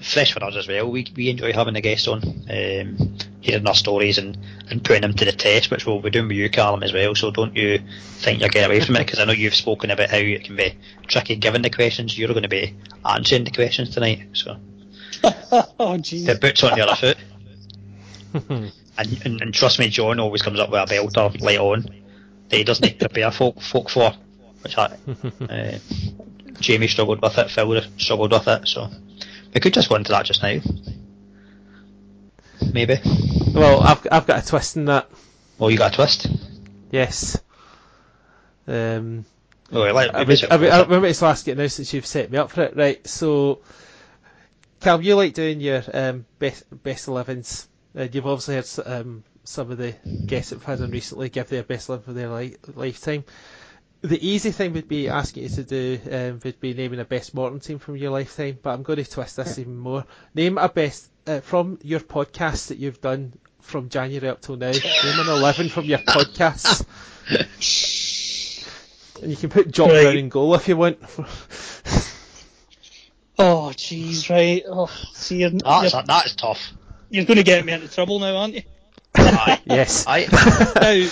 [0.01, 0.89] fresh for us as well.
[0.89, 4.37] We we enjoy having the guests on, um, hearing their stories and,
[4.69, 7.15] and putting them to the test, which we'll be doing with you, Callum, as well.
[7.15, 7.79] So don't you
[8.17, 10.55] think you're getting away from it because I know you've spoken about how it can
[10.55, 10.75] be
[11.07, 12.17] tricky given the questions.
[12.17, 12.75] You're going to be
[13.05, 14.57] answering the questions tonight, so
[15.23, 16.25] oh, jeez.
[16.25, 17.17] the boots on the other foot.
[18.95, 21.81] And, and, and trust me, John always comes up with a belter late on
[22.49, 24.13] that he doesn't prepare folk folk for,
[24.61, 24.95] which I,
[25.49, 25.77] uh,
[26.59, 28.89] Jamie struggled with it, Phil struggled with it, so
[29.53, 30.59] we could just go into that just now.
[32.73, 32.99] Maybe.
[33.53, 35.09] Well, I've I've got a twist in that.
[35.59, 36.27] Oh, you got a twist.
[36.91, 37.39] Yes.
[38.67, 39.25] Um,
[39.71, 42.37] Oh, let, I, I, would, I remember to ask it now since you've set me
[42.37, 42.75] up for it.
[42.75, 43.61] Right, so
[44.81, 47.67] Cal, you like doing your um, best best elevens.
[47.97, 49.95] Uh, you've obviously had um, some of the
[50.27, 53.23] guests that we've had on recently give their best eleven for their li- lifetime.
[54.03, 57.33] The easy thing would be asking you to do um, would be naming a best
[57.33, 60.05] Morton team from your lifetime, but I'm going to twist this even more.
[60.35, 64.71] Name a best uh, from your podcasts that you've done from January up till now.
[65.03, 66.85] Name an eleven from your podcasts.
[69.21, 70.03] And you can put Jock Right.
[70.03, 70.99] Brown in goal if you want.
[73.39, 74.63] Oh, jeez, right.
[74.67, 76.71] Oh, see, you're, That's, you're, that's tough.
[77.09, 78.61] you're going to get me into trouble now, aren't you?
[79.15, 79.59] Aye.
[79.65, 80.05] yes.
[80.07, 80.27] Aye.
[80.75, 81.09] now,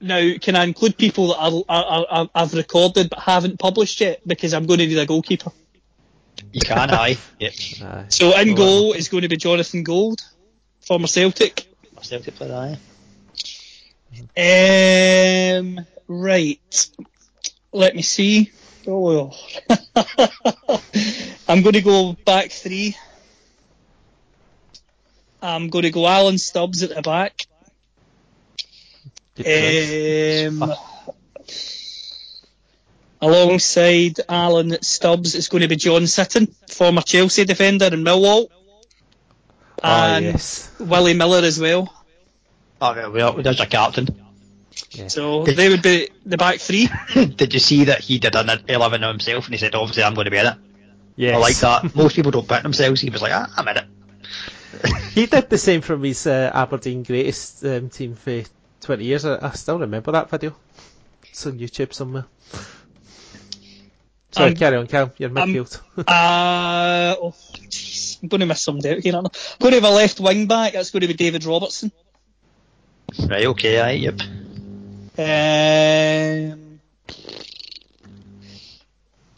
[0.00, 4.20] now, can I include people that I, I, I, I've recorded but haven't published yet?
[4.26, 5.50] Because I'm going to need a goalkeeper.
[6.52, 7.18] You can, aye.
[7.38, 7.52] Yep.
[7.82, 8.04] Aye.
[8.08, 10.20] So in Well, goal is going to be Jonathan Gould,
[10.80, 11.66] former Celtic.
[11.96, 12.78] I still to play that,
[14.36, 15.58] aye.
[15.58, 16.90] Um, right.
[17.72, 18.52] Let me see.
[18.86, 19.32] Oh,
[21.48, 22.96] I'm going to go back three.
[25.42, 27.46] I'm going to go Alan Stubbs at the back.
[29.38, 30.62] Good choice.
[30.62, 30.74] Um,
[33.20, 38.52] alongside Alan Stubbs, it's going to be John Sitton, former Chelsea defender in Millwall, oh,
[39.82, 40.70] and yes.
[40.78, 41.92] Willie Miller as well.
[42.80, 44.08] Okay, well, there's your captain.
[45.08, 46.88] So they would be the back three.
[47.14, 50.14] Did you see that he did an 11 on himself and he said, obviously, I'm
[50.14, 50.54] going to be in it?
[51.16, 51.34] Yes.
[51.34, 51.94] I like that.
[51.96, 53.00] Most people don't pick themselves.
[53.00, 53.84] He was like, ah, I'm in it.
[55.12, 58.44] He did the same from his uh, Aberdeen greatest um, team for
[58.80, 59.24] 20 years.
[59.24, 60.54] I, I still remember that video.
[61.28, 62.24] It's on YouTube somewhere.
[64.30, 65.12] Sorry, Um, carry on, Cal.
[65.18, 65.80] You're midfield.
[66.06, 67.34] Uh, oh,
[67.68, 68.22] jeez.
[68.22, 69.14] I'm going to miss somebody out here.
[69.16, 69.30] aren't I?
[69.52, 70.72] I'm going to have a left wing back.
[70.74, 71.92] That's going to be David Robertson.
[73.28, 74.20] Right, okay, aye, yep.
[75.20, 76.80] Um,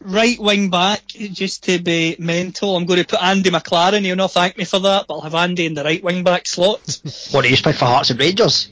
[0.00, 4.02] right wing back, just to be mental, I'm going to put Andy McLaren.
[4.04, 6.46] He'll not thank me for that, but I'll have Andy in the right wing back
[6.48, 6.80] slot.
[7.32, 8.68] What, do you pick for Hearts and Rangers?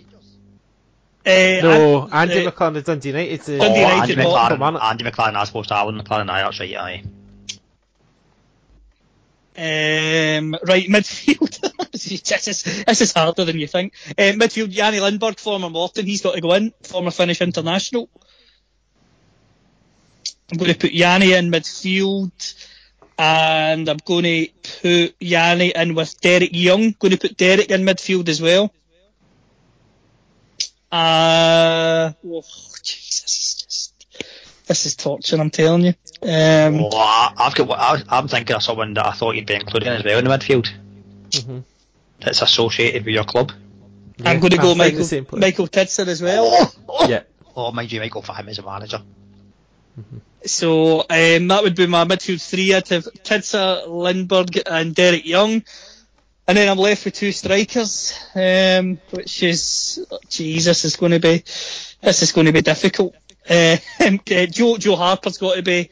[1.29, 3.45] Uh, no, and- Andy uh, McLaren of Dundee United.
[3.45, 4.83] Dundee oh, United Andy bought him on McLaren, it.
[4.83, 7.03] Andy McLaren as opposed to Alan McLaren, aye, that's right, aye.
[9.59, 11.91] Um, right, midfield.
[11.93, 13.93] this, is, this is harder than you think.
[14.11, 16.73] Uh, midfield, Janne Lindberg, former Morton, he's got to go in.
[16.85, 18.09] Former Finnish international.
[20.51, 22.55] I'm going to put Janne in midfield.
[23.19, 26.93] And I'm going to put Janne in with Derek Young.
[26.93, 28.73] Going to put Derek in midfield as well.
[30.90, 32.42] Uh, oh,
[32.83, 34.07] Jesus, this is just,
[34.66, 35.94] this is torture, I'm telling you.
[36.22, 39.55] Um, Oh, I, I've got, I, I'm thinking of someone that I thought you'd be
[39.55, 40.68] including as well in the midfield.
[41.31, 41.64] Mhm.
[42.20, 43.53] That's associated with your club.
[44.18, 45.27] Yeah, I'm going to go Michael, same.
[45.31, 46.46] Michael Tidser as well.
[46.51, 47.22] Oh, oh, Yeah.
[47.55, 49.03] oh mind you, Michael for him as a manager.
[50.44, 52.72] So um, that would be my midfield three.
[52.74, 55.62] I'd have Tidser, Lindberg, and Derek Young.
[56.49, 61.45] And then I'm left with two strikers, um, which is, Jesus, is going to be,
[62.01, 63.15] this is going to be difficult.
[63.49, 65.91] Uh, uh, Joe, Joe Harper's got to be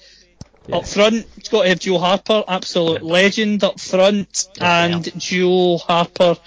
[0.67, 0.77] Yeah.
[0.79, 1.27] up front.
[1.37, 4.49] It's got to have Joe Harper, absolute legend up front.
[4.59, 6.39] Yeah, and Joe Harper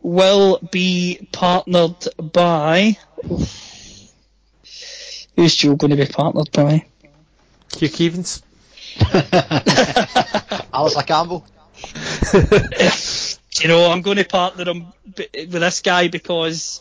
[0.00, 2.96] will be partnered by,
[5.36, 6.86] who's Joe going to be partnered by?
[7.76, 8.40] Hugh Keevins.
[10.72, 11.46] Alistair Campbell.
[13.62, 16.80] you know, I'm going to partner him with this guy because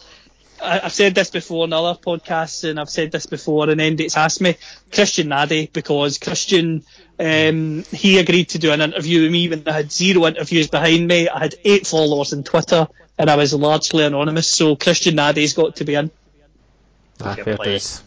[0.62, 4.18] I, I've said this before in other podcasts, and I've said this before, and Endate's
[4.18, 4.56] asked me
[4.92, 6.84] Christian Nade because Christian
[7.20, 11.08] um, he agreed to do an interview with me when I had zero interviews behind
[11.08, 11.28] me.
[11.30, 12.88] I had eight followers on Twitter,
[13.18, 14.48] and I was largely anonymous.
[14.48, 16.12] So Christian Nade's got to be in.
[17.20, 17.66] Ah, Fair fair play.
[17.66, 18.04] dues.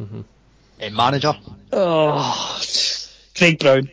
[0.00, 1.34] Uh, manager.
[1.72, 2.60] Oh,
[3.36, 3.88] Craig Brown.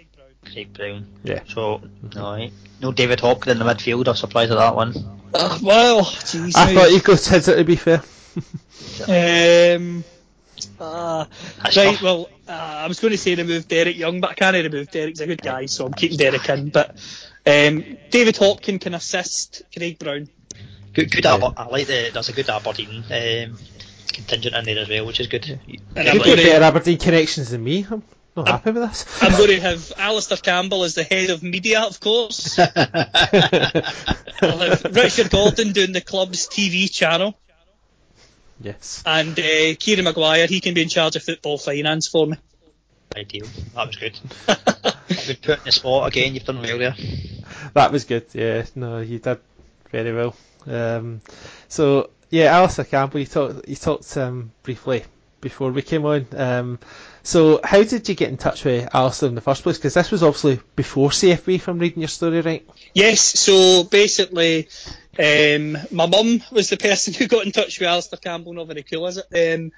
[0.52, 1.08] Craig Brown.
[1.24, 1.42] Yeah.
[1.48, 1.82] So,
[2.16, 2.50] no,
[2.82, 4.08] no David Hopkins in the midfield.
[4.08, 4.94] I'm surprised at that one.
[5.34, 6.56] Uh, well, jeez.
[6.56, 8.02] I thought you could hit it to be fair.
[9.08, 10.04] Um,
[10.80, 11.26] uh,
[11.76, 14.92] right, well, uh, I was going to say remove Derek Young, but I can't remove
[14.92, 15.10] Derek.
[15.10, 16.70] He's a good guy, so I'm keeping Derek in.
[16.70, 16.92] But
[17.46, 20.30] um, David Hopkins can assist Craig Brown.
[20.94, 22.10] Good, good Aber- I like the.
[22.14, 23.58] There's a good Aberdeen um,
[24.08, 25.46] contingent in there as well, which is good.
[25.50, 27.86] And You've got better to, Aberdeen connections than me.
[28.38, 29.24] I'm happy with this.
[29.24, 32.60] I'm going to have Alastair Campbell as the head of media, of course.
[32.60, 32.68] I'll
[34.42, 37.38] have Richard Gordon doing the club's TV channel.
[38.60, 39.02] yes.
[39.06, 42.38] And uh, Kieran Maguire, he can be in charge of football finance for me.
[43.16, 43.48] Ideal.
[43.76, 44.20] That was good.
[45.26, 46.34] good put in the spot again.
[46.34, 46.96] You've done well there.
[47.74, 48.26] That was good.
[48.34, 49.40] Yeah, no, you did
[49.92, 50.36] very well.
[50.68, 51.22] Um,
[51.70, 55.06] so yeah, Alastair Campbell, you talked you talked um, briefly
[55.40, 56.28] before we came on.
[56.34, 56.80] Um,
[57.26, 59.78] so how did you get in touch with Alastair in the first place?
[59.78, 62.70] Because this was obviously before CFB, if I'm reading your story right.
[62.94, 64.70] Yes, so basically,
[65.18, 68.84] um, my mum was the person who got in touch with Alastair Campbell, not very
[68.84, 69.60] cool, is it?
[69.60, 69.72] Um,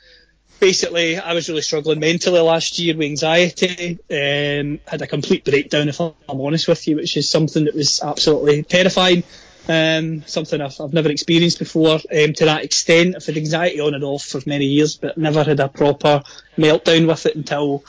[0.60, 3.98] basically, I was really struggling mentally last year with anxiety.
[4.12, 8.02] Um, had a complete breakdown, if I'm honest with you, which is something that was
[8.02, 9.24] absolutely terrifying.
[9.70, 13.16] Um, something I've, I've never experienced before um, to that extent.
[13.16, 16.24] I've had anxiety on and off for many years, but never had a proper
[16.58, 17.84] meltdown with it until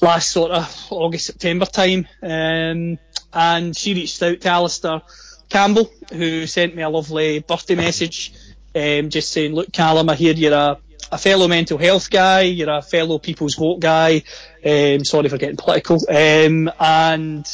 [0.00, 2.08] last sort of August, September time.
[2.22, 2.98] Um,
[3.32, 5.02] and she reached out to Alastair
[5.48, 8.32] Campbell, who sent me a lovely birthday message,
[8.74, 10.78] um, just saying, look, Callum, I hear you're a,
[11.12, 14.22] a fellow mental health guy, you're a fellow people's vote guy,
[14.64, 17.46] um, sorry for getting political, um, and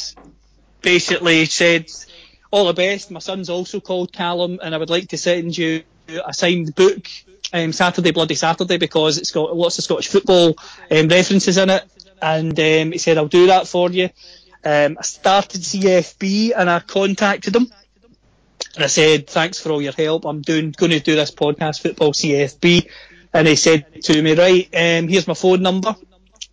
[0.81, 1.85] basically said,
[2.51, 3.11] all the best.
[3.11, 7.07] My son's also called Callum, and I would like to send you a signed book,
[7.53, 10.55] um, Saturday Bloody Saturday, because it's got lots of Scottish football
[10.91, 11.83] um, references in it.
[12.21, 14.09] And um, he said, I'll do that for you.
[14.63, 17.71] Um, I started CFB and I contacted him.
[18.75, 20.25] And I said, thanks for all your help.
[20.25, 22.87] I'm doing, going to do this podcast, Football CFB.
[23.33, 25.95] And he said to me, right, um, here's my phone number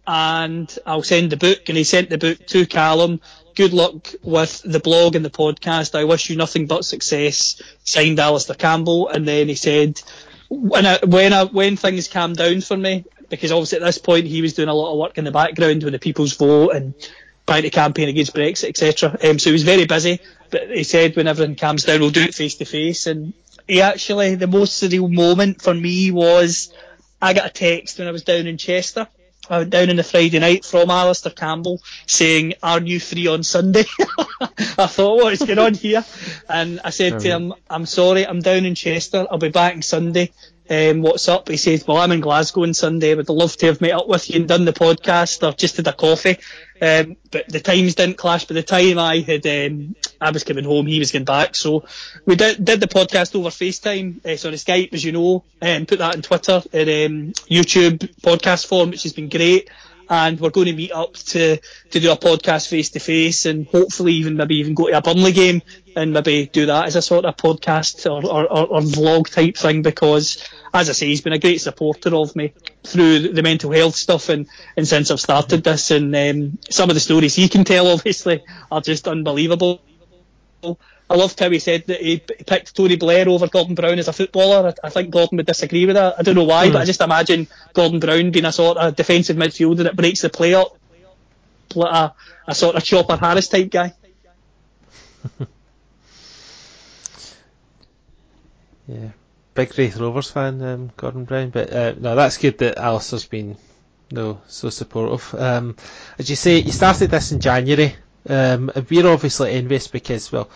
[0.07, 1.69] and I'll send the book.
[1.69, 3.21] And he sent the book to Callum.
[3.59, 5.99] Good luck with the blog and the podcast.
[5.99, 7.61] I wish you nothing but success.
[7.83, 9.09] Signed Alastair Campbell.
[9.09, 10.01] And then he said,
[10.49, 14.27] when I, when I, when things calm down for me, because obviously at this point
[14.27, 16.95] he was doing a lot of work in the background with the People's Vote and
[17.49, 19.19] trying to campaign against Brexit, etc.
[19.29, 20.21] Um, so he was very busy.
[20.51, 23.09] But he said when everything calms down, we'll do it face to face.
[23.09, 23.33] And
[23.67, 26.73] he actually, the most surreal moment for me was
[27.21, 29.09] I got a text when I was down in Chester.
[29.51, 33.43] I went down on the Friday night from Alastair Campbell saying, "Are you free on
[33.43, 33.85] Sunday?"
[34.79, 36.05] I thought, "What is going on here?"
[36.49, 39.27] And I said to him, "I'm sorry, I'm down in Chester.
[39.31, 40.33] I'll be back on Sunday.
[40.71, 43.15] Um, what's up?" He says, "Well, I'm in Glasgow on Sunday.
[43.15, 45.87] Would love to have met up with you and done the podcast or just had
[45.87, 46.39] a coffee."
[46.81, 48.45] Um, but the times didn't clash.
[48.45, 51.55] By the time I had, um, I was coming home, he was going back.
[51.55, 51.85] So
[52.27, 55.99] we did, did the podcast over FaceTime, uh, sorry, Skype, as you know, and put
[55.99, 59.71] that on Twitter and um, YouTube podcast form, which has been great.
[60.11, 63.67] And we're going to meet up to, to do a podcast face to face and
[63.67, 65.61] hopefully even maybe even go to a Burnley game
[65.95, 69.59] and maybe do that as a sort of podcast or, or, or, or vlog type
[69.59, 72.55] thing because, as I say, he's been a great supporter of me
[72.85, 76.95] through the mental health stuff and, and since I've started this and um, some of
[76.95, 79.83] the stories he can tell obviously are just unbelievable.
[80.63, 84.13] I loved how he said that he picked Tony Blair over Gordon Brown as a
[84.13, 84.75] footballer.
[84.83, 86.17] I, I think Gordon would disagree with that.
[86.19, 89.37] I don't know why, but I just imagine Gordon Brown being a sort of defensive
[89.37, 90.77] midfielder that breaks the play up,
[91.77, 92.13] a,
[92.47, 93.95] a sort of Chopper Harris type guy.
[98.89, 99.11] Yeah,
[99.53, 101.51] big Raith Rovers fan, um, Gordon Brown.
[101.51, 103.59] But uh, no, that's good that Alastair's been
[104.11, 105.35] no so supportive.
[105.35, 105.77] Um,
[106.19, 107.95] as you say, you started this in January.
[108.29, 110.51] Um, we're obviously envious because well,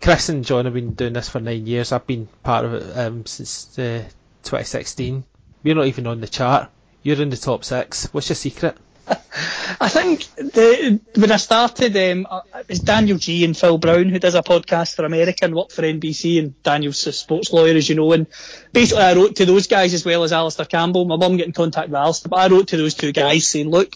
[0.00, 1.90] Chris and John have been doing this for nine years.
[1.90, 4.04] I've been part of it um, since uh,
[4.42, 5.24] 2016.
[5.62, 6.70] We're not even on the chart.
[7.02, 8.08] You're in the top six.
[8.12, 8.76] What's your secret?
[9.06, 14.08] I think the, when I started, um, uh, it was Daniel Geey and Phil Brown
[14.08, 17.74] who does a podcast for America and worked for NBC, and Daniel's a sports lawyer,
[17.74, 18.12] as you know.
[18.12, 18.26] And
[18.72, 21.04] basically, I wrote to those guys as well as Alastair Campbell.
[21.04, 23.68] My mum got in contact with Alastair, but I wrote to those two guys saying,
[23.68, 23.94] "Look,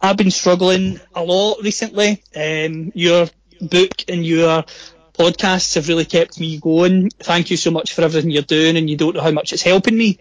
[0.00, 2.22] I've been struggling a lot recently.
[2.34, 3.28] Um, your
[3.60, 4.64] book and your
[5.14, 7.10] podcasts have really kept me going.
[7.10, 9.62] Thank you so much for everything you're doing, and you don't know how much it's
[9.62, 10.18] helping me."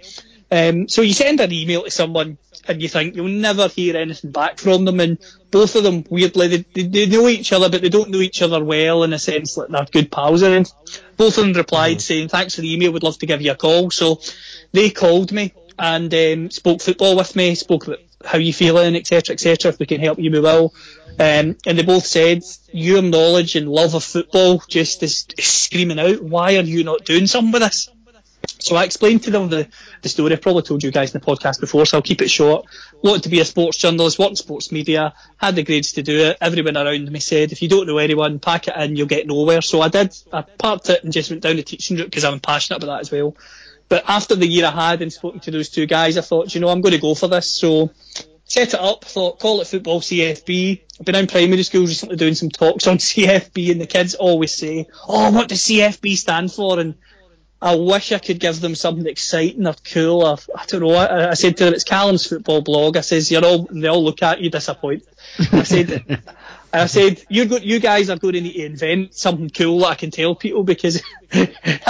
[0.51, 2.37] Um, so you send an email to someone
[2.69, 5.17] and you think you'll never hear anything back from them, and
[5.51, 8.41] both of them weirdly they, they, they know each other, but they don't know each
[8.41, 10.43] other well in a sense that they're good pals.
[10.43, 10.71] And
[11.17, 12.91] both of them replied saying, "Thanks for the email.
[12.91, 14.21] Would love to give you a call." So
[14.71, 19.33] they called me and um, spoke football with me, spoke about how you feeling, etc.,
[19.33, 19.71] etc.
[19.71, 20.73] If we can help you, we will.
[21.19, 25.99] Um, and they both said, your knowledge and love of football just is, is screaming
[25.99, 27.89] out, why are you not doing something with this?
[28.59, 29.67] So I explained to them the,
[30.01, 30.33] the story.
[30.33, 32.65] I've probably told you guys in the podcast before, so I'll keep it short.
[33.01, 36.17] Wanted to be a sports journalist, worked in sports media, had the grades to do
[36.25, 36.37] it.
[36.41, 39.61] Everyone around me said, if you don't know anyone, pack it in, you'll get nowhere.
[39.61, 40.15] So I did.
[40.31, 43.01] I parked it and just went down the teaching route because I'm passionate about that
[43.01, 43.35] as well.
[43.87, 46.61] But after the year I had and spoken to those two guys, I thought, you
[46.61, 47.51] know, I'm going to go for this.
[47.51, 47.91] So
[48.45, 50.81] set it up, thought, call it football CFB.
[50.99, 54.53] I've been in primary schools recently doing some talks on CFB and the kids always
[54.53, 56.79] say, oh, what does CFB stand for?
[56.79, 56.95] And
[57.61, 60.25] I wish I could give them something exciting or cool.
[60.25, 60.93] Or, I don't know.
[60.93, 62.95] I, I said to them, it's Callum's football blog.
[62.95, 65.07] I says, you're all, they all look at you disappointed.
[65.51, 66.21] I said,
[66.71, 69.87] I said, you go, you guys are going to need to invent something cool that
[69.87, 71.01] I can tell people because
[71.33, 71.45] I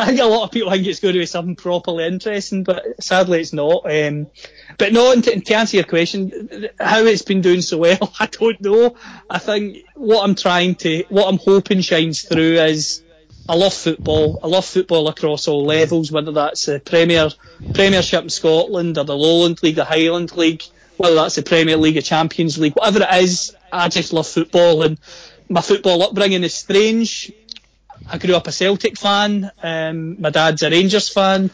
[0.05, 3.41] think a lot of people think it's going to be something properly interesting, but sadly
[3.41, 3.83] it's not.
[3.85, 4.27] Um,
[4.77, 8.59] but no, to, to answer your question, how it's been doing so well, I don't
[8.61, 8.95] know.
[9.29, 13.03] I think what I'm trying to, what I'm hoping shines through is
[13.49, 14.39] I love football.
[14.43, 17.29] I love football across all levels, whether that's the Premier
[17.73, 20.61] Premiership in Scotland or the Lowland League, the Highland League,
[20.97, 23.55] whether that's the Premier League or Champions League, whatever it is.
[23.71, 24.99] I just love football, and
[25.49, 27.31] my football upbringing is strange.
[28.07, 29.49] I grew up a Celtic fan.
[29.63, 31.49] Um, my dad's a Rangers fan.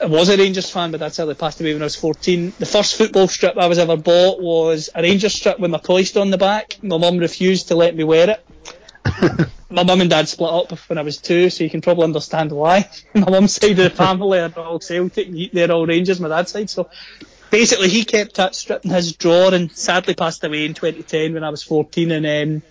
[0.00, 2.52] I was a Rangers fan, but that's how they passed away when I was 14.
[2.58, 6.30] The first football strip I was ever bought was a Rangers strip with McCoist on
[6.30, 6.78] the back.
[6.82, 8.44] My mum refused to let me wear it
[9.70, 12.52] my mum and dad split up when I was two, so you can probably understand
[12.52, 12.88] why.
[13.14, 16.70] My mum's side of the family are all Celtic, they're all Rangers, my dad's side.
[16.70, 16.88] So
[17.50, 21.44] basically, he kept that strip in his drawer and sadly passed away in 2010 when
[21.44, 22.10] I was 14.
[22.12, 22.62] And um,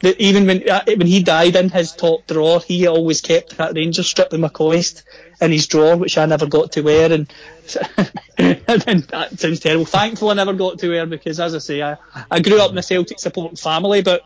[0.00, 3.74] the, even when uh, when he died in his top drawer, he always kept that
[3.74, 5.04] Rangers strip in my McCoist
[5.40, 7.12] in his drawer, which I never got to wear.
[7.12, 7.32] And,
[8.38, 9.84] and that sounds terrible.
[9.84, 11.96] Thankful I never got to wear because, as I say, I,
[12.30, 14.22] I grew up in a Celtic supporting family, but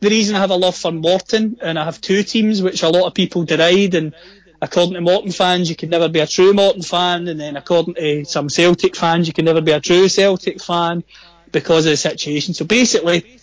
[0.00, 2.88] the reason I have a love for Morton and I have two teams which a
[2.88, 4.14] lot of people deride and
[4.62, 7.94] according to Morton fans you can never be a true Morton fan and then according
[7.94, 11.04] to some Celtic fans you can never be a true Celtic fan
[11.52, 12.54] because of the situation.
[12.54, 13.40] So basically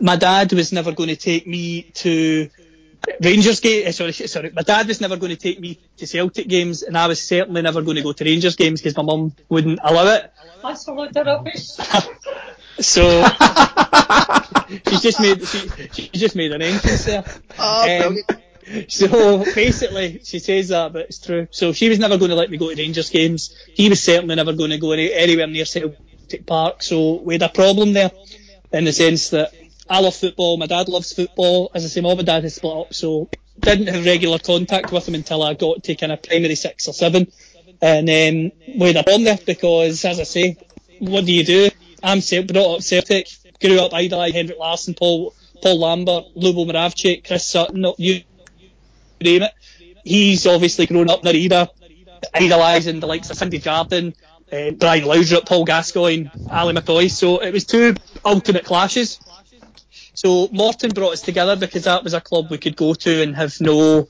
[0.00, 2.48] my dad was never going to take me to
[3.20, 3.86] Rangers game.
[3.86, 4.50] Eh, sorry, sorry.
[4.54, 7.62] My dad was never going to take me to Celtic games, and I was certainly
[7.62, 10.32] never going to go to Rangers games because my mum wouldn't allow it.
[10.62, 11.76] That's a load of rubbish.
[12.78, 13.24] So
[14.88, 17.24] she's just made she, she just made an entrance there.
[17.58, 18.18] Oh, um,
[18.88, 21.48] so basically, she says that, but it's true.
[21.50, 23.54] So she was never going to let me go to Rangers games.
[23.74, 26.82] He was certainly never going to go any, anywhere near Celtic Park.
[26.82, 28.10] So we had a problem there,
[28.72, 29.52] in the sense that
[29.88, 30.56] I love football.
[30.56, 31.70] My dad loves football.
[31.74, 35.14] As I say, my dad has split up, so didn't have regular contact with him
[35.14, 37.30] until I got to kind of primary six or seven.
[37.80, 40.56] And um, we had a problem there because, as I say,
[41.00, 41.70] what do you do?
[42.02, 43.28] I'm brought up Celtic
[43.62, 48.22] grew up idolising Henrik Larsson, Paul Paul Lambert, Lubo Moravcik, Chris Sutton, you
[49.20, 49.52] name it.
[50.04, 51.68] He's obviously grown up in their era,
[52.34, 54.14] idolising the likes of Sandy Jardine,
[54.52, 57.12] uh, Brian Laudrup, Paul Gascoigne, Ali McCoist.
[57.12, 57.94] So it was two
[58.24, 59.20] ultimate clashes.
[60.14, 63.36] So Morton brought us together because that was a club we could go to and
[63.36, 64.08] have no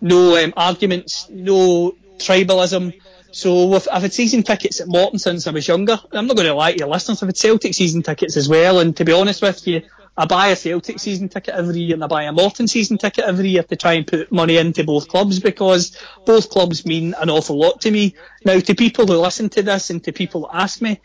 [0.00, 3.00] no um, arguments, no tribalism,
[3.32, 5.98] so I've had season tickets at Morton since I was younger.
[6.12, 8.78] I'm not going to lie to your listeners, I've had Celtic season tickets as well.
[8.78, 9.82] And to be honest with you,
[10.16, 13.24] I buy a Celtic season ticket every year and I buy a Morton season ticket
[13.24, 17.30] every year to try and put money into both clubs because both clubs mean an
[17.30, 18.14] awful lot to me.
[18.44, 21.00] Now, to people who listen to this and to people who ask me,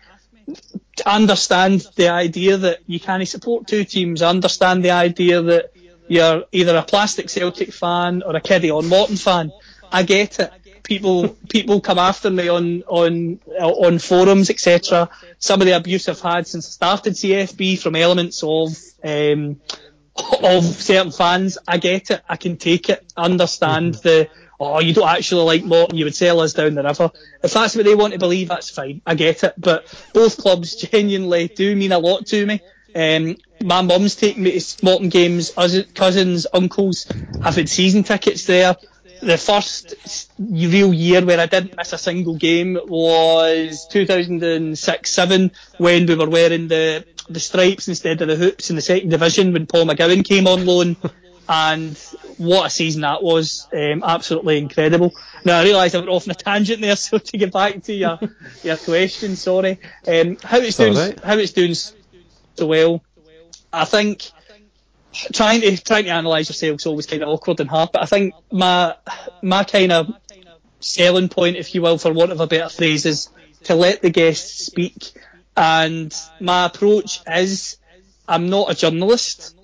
[0.97, 5.71] to understand the idea that you can't support two teams, understand the idea that
[6.07, 9.51] you're either a plastic Celtic fan or a Kiddie on Morton fan.
[9.91, 10.51] I get it
[10.87, 15.09] people people come after me on on on forums etc.
[15.37, 19.59] Some of the abuse I've had since I started CFB from elements of um,
[20.41, 21.57] of certain fans.
[21.67, 22.21] I get it.
[22.27, 23.05] I can take it.
[23.17, 24.07] understand mm-hmm.
[24.07, 24.29] the
[24.61, 25.97] oh you don't actually like Morton.
[25.97, 27.11] You would sell us down the river.
[27.43, 29.01] If that's what they want to believe, that's fine.
[29.05, 29.55] I get it.
[29.57, 32.61] But both clubs genuinely do mean a lot to me.
[32.95, 35.51] Um, my mum's taken me to Morton games,
[35.93, 37.11] cousins, uncles.
[37.43, 38.77] I've had season tickets there
[39.21, 39.95] the first
[40.39, 46.67] real year where I didn't miss a single game was 2006-7 when we were wearing
[46.67, 50.47] the the stripes instead of the hoops in the second division when Paul McGowan came
[50.47, 50.95] on loan.
[51.49, 51.97] and
[52.37, 53.67] what a season that was!
[53.73, 55.13] Um, absolutely incredible.
[55.45, 57.93] Now I realise I went off on a tangent there, so to get back to
[57.93, 58.19] your
[58.63, 59.79] your question, sorry.
[60.07, 61.19] Um, how it's doing, right.
[61.19, 63.03] how it's doing so well.
[63.71, 64.31] I think
[65.13, 67.89] trying to trying to analyse yourself is always kind of awkward and hard.
[67.91, 68.95] But I think my
[69.41, 70.13] my kind of
[70.79, 73.29] selling point, if you will, for want of a better phrase, is
[73.63, 75.11] to let the guests speak.
[75.55, 77.77] And my approach is
[78.27, 79.55] I'm not a journalist.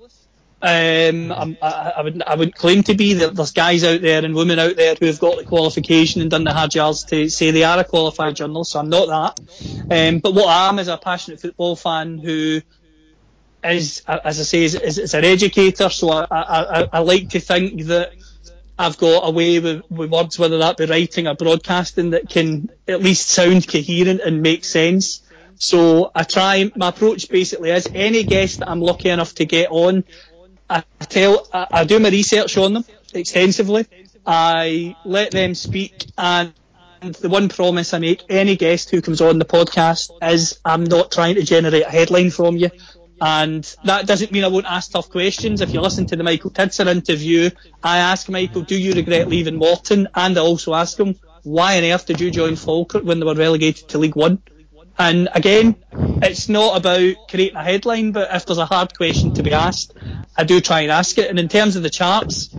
[0.66, 1.58] Um, I,
[1.98, 3.14] I, wouldn't, I wouldn't claim to be.
[3.14, 6.46] There's guys out there and women out there who have got the qualification and done
[6.46, 9.40] the hard yards to say they are a qualified journalist, so I'm not that.
[9.92, 12.62] Um, but what I am is a passionate football fan who
[13.66, 17.40] is, as I say, is, is, is an educator, so I, I, I, like to
[17.40, 18.14] think that
[18.78, 22.70] I've got a way with, with words, whether that be writing or broadcasting, that can
[22.88, 25.22] at least sound coherent and make sense.
[25.56, 29.70] So I try, my approach basically is any guest that I'm lucky enough to get
[29.72, 30.04] on,
[30.70, 33.86] I tell, I, I do my research on them extensively.
[34.26, 36.54] I let them speak and
[37.12, 41.12] the one promise I make any guest who comes on the podcast is I'm not
[41.12, 42.70] trying to generate a headline from you.
[43.22, 45.62] And that doesn't mean I won't ask tough questions.
[45.62, 47.52] If you listen to the Michael Tidser interview,
[47.84, 50.08] I ask Michael, do you regret leaving Morton?
[50.14, 53.36] And I also ask him, why on earth did you join Falkirk when they were
[53.36, 54.42] relegated to League One?
[54.98, 55.76] And again,
[56.22, 59.94] it's not about creating a headline, but if there's a hard question to be asked,
[60.38, 61.30] I do try and ask it.
[61.30, 62.54] And in terms of the charts,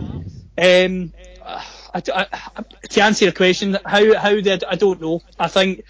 [0.57, 1.13] um,
[1.45, 5.21] I, I, to answer your question, how how did I don't know.
[5.39, 5.83] I think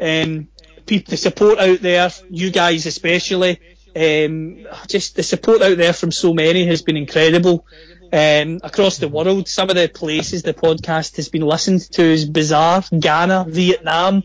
[0.00, 0.48] um,
[0.86, 3.60] the support out there, you guys especially,
[3.94, 7.66] um, just the support out there from so many has been incredible.
[8.12, 12.28] Um, across the world, some of the places the podcast has been listened to is
[12.28, 12.84] bizarre.
[12.96, 14.22] Ghana, Vietnam.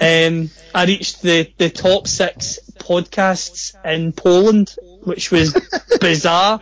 [0.00, 5.54] Um, I reached the, the top six podcasts in Poland, which was
[6.00, 6.60] bizarre.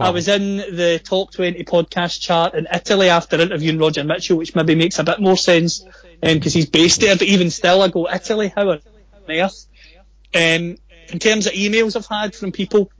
[0.00, 4.54] I was in the top 20 podcast chart in Italy after interviewing Roger Mitchell, which
[4.54, 5.84] maybe makes a bit more sense
[6.22, 7.16] because um, he's based there.
[7.16, 8.52] But even still, I go Italy.
[8.54, 8.80] How on
[9.28, 9.66] earth?
[10.34, 10.76] Um,
[11.12, 12.90] in terms of emails I've had from people,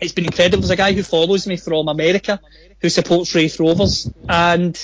[0.00, 0.60] it's been incredible.
[0.60, 2.40] There's a guy who follows me from America
[2.80, 4.78] who supports Raith Rovers, and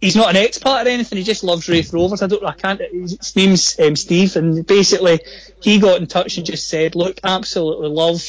[0.00, 1.18] he's not an expat or anything.
[1.18, 2.22] He just loves Raith Rovers.
[2.22, 2.44] I don't.
[2.44, 2.80] I can't.
[2.80, 5.20] His name's um, Steve, and basically
[5.62, 8.22] he got in touch and just said, "Look, absolutely love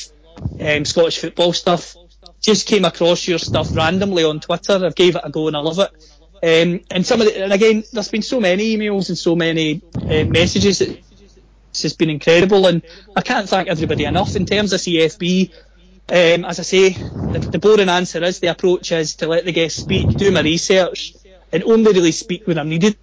[0.59, 1.95] um, Scottish football stuff.
[2.41, 4.85] Just came across your stuff randomly on Twitter.
[4.85, 5.91] I've gave it a go and I love it."
[6.43, 9.81] Um, and some of the, and again, there's been so many emails and so many
[9.95, 11.01] uh, messages that
[11.81, 12.83] has been incredible, and
[13.15, 14.35] I can't thank everybody enough.
[14.35, 15.51] In terms of CFB,
[16.09, 19.51] um, as I say, the, the, boring answer is the approach is to let the
[19.51, 21.13] guests speak, do my research,
[21.51, 22.97] and only really speak when I'm needed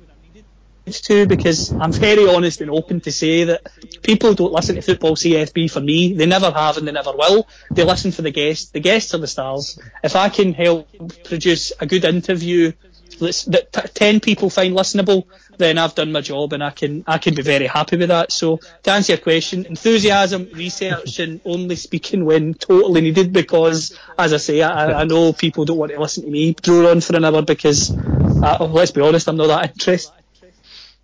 [0.86, 3.66] to because I'm very honest and open to say that
[4.02, 6.14] people don't listen to football CFB for me.
[6.14, 7.46] They never have and they never will.
[7.70, 8.70] They listen for the guests.
[8.70, 9.78] The guests are the stars.
[10.02, 10.88] If I can help
[11.24, 12.72] produce a good interview
[13.20, 15.26] that t- ten people find listenable,
[15.58, 18.32] then I've done my job and I can I can be very happy with that.
[18.32, 24.32] So to answer your question, enthusiasm, research, and only speaking when totally needed because, as
[24.32, 27.16] I say, I, I know people don't want to listen to me drone on for
[27.16, 30.12] an hour because, uh, let's be honest, I'm not that interested.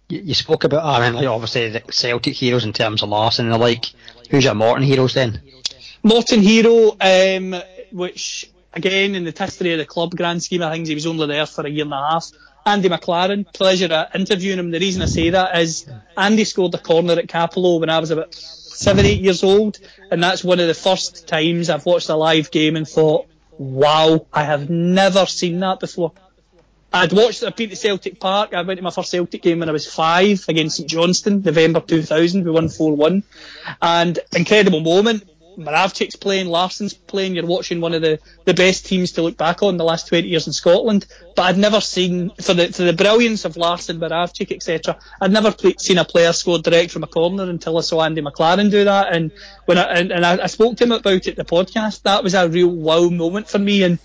[0.08, 3.46] You, you spoke about, I mean, like obviously the Celtic heroes in terms of Larsson
[3.46, 3.86] and the like.
[4.30, 5.40] Who's your Morton heroes then?
[6.02, 7.60] Morton hero, um,
[7.92, 11.26] which again in the history of the club grand scheme of things, he was only
[11.26, 12.30] there for a year and a half.
[12.64, 14.70] Andy McLaren, pleasure at interviewing him.
[14.70, 18.10] The reason I say that is Andy scored a corner at Cappielow when I was
[18.10, 19.78] about seven, eight years old,
[20.10, 24.26] and that's one of the first times I've watched a live game and thought, wow,
[24.32, 26.12] I have never seen that before.
[26.92, 29.68] I'd watched, I'd been to Celtic Park, I went to my first Celtic game when
[29.68, 33.22] I was five against St Johnstone, November 2000, we won 4-1,
[33.80, 39.12] and incredible moment, Moravcik's playing, Larsson's playing, you're watching one of the, the best teams
[39.12, 41.06] to look back on the last 20 years in Scotland.
[41.34, 45.54] But I'd never seen, for the, for the brilliance of Larsson, Moravcik, etc., I'd never
[45.78, 49.14] seen a player score direct from a corner until I saw Andy McLaren do that.
[49.14, 49.32] And
[49.64, 52.34] when I, and, and I, I spoke to him about it the podcast, that was
[52.34, 53.82] a real wow moment for me.
[53.82, 53.98] And,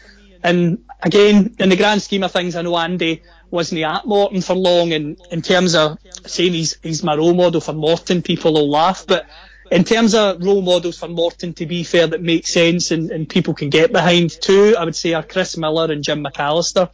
[0.44, 4.56] and again, in the grand scheme of things, I know Andy wasn't at Morton for
[4.56, 8.70] long, and in terms of saying he's, he's my role model for Morton, people will
[8.70, 9.28] laugh, but
[9.72, 13.28] in terms of role models for Morton, to be fair, that make sense and, and
[13.28, 16.90] people can get behind too, I would say are Chris Millar and Jim McAllister.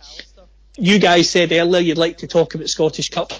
[0.77, 3.33] You guys said earlier you'd like to talk about Scottish Cup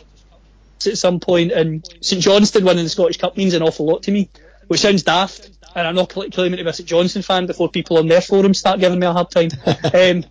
[0.86, 4.12] at some point, and St Johnstone winning the Scottish Cup means an awful lot to
[4.12, 4.28] me,
[4.68, 8.00] which sounds daft, and I'm not claiming to be a St Johnstone fan before people
[8.00, 9.50] on their forums start giving me a hard time.
[9.66, 10.26] um,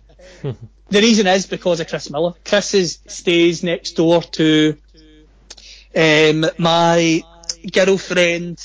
[0.89, 2.33] the reason is because of Chris Millar.
[2.43, 4.77] Chris is, stays next door to
[5.95, 7.21] um, my
[7.71, 8.59] girlfriend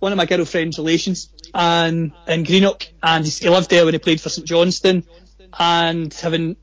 [0.00, 4.20] one of my girlfriend's relations and in Greenock, and he lived there when he played
[4.20, 5.04] for St Johnstone.
[5.58, 6.56] And having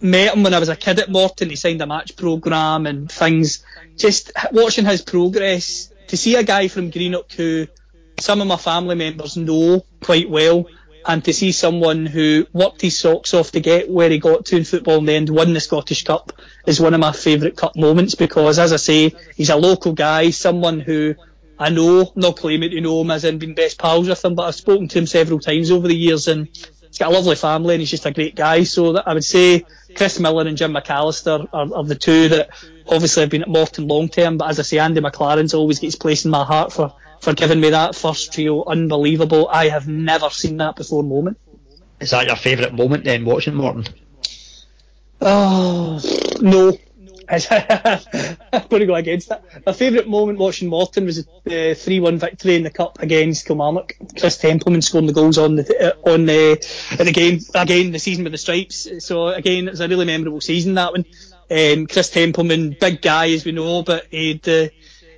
[0.00, 3.10] met him when I was a kid at Morton, he signed a match programme and
[3.10, 3.64] things.
[3.96, 7.66] Just watching his progress, to see a guy from Greenock who
[8.20, 10.66] some of my family members know quite well,
[11.06, 14.56] and to see someone who worked his socks off to get where he got to
[14.56, 16.32] in football and then won the Scottish Cup
[16.66, 20.30] is one of my favourite cup moments because, as I say, he's a local guy,
[20.30, 21.16] someone who
[21.62, 24.42] I know, not claiming to know him as in being best pals with him, but
[24.42, 27.74] I've spoken to him several times over the years and he's got a lovely family
[27.74, 28.64] and he's just a great guy.
[28.64, 32.50] So that I would say Chris Millar and Jim McAllister are, are the two that
[32.88, 35.94] obviously have been at Morton long term, but as I say, Andy McLaren's always gets
[35.94, 38.64] place in my heart for, for giving me that first trio.
[38.64, 39.48] Unbelievable.
[39.48, 41.38] I have never seen that before moment.
[42.00, 43.86] Is that your favourite moment then, watching Morton?
[45.20, 46.00] Oh,
[46.40, 46.76] no.
[47.32, 49.42] I'm going to go against that.
[49.64, 53.96] My favourite moment watching Morton was the 3 1 victory in the Cup against Kilmarnock.
[54.18, 56.62] Chris Templeman scoring the goals on the, uh, on the,
[56.98, 58.86] in the game, again, the season with the Stripes.
[59.02, 61.06] So, again, it was a really memorable season, that one.
[61.50, 64.72] Um, Chris Templeman, big guy, as we know, but he had the,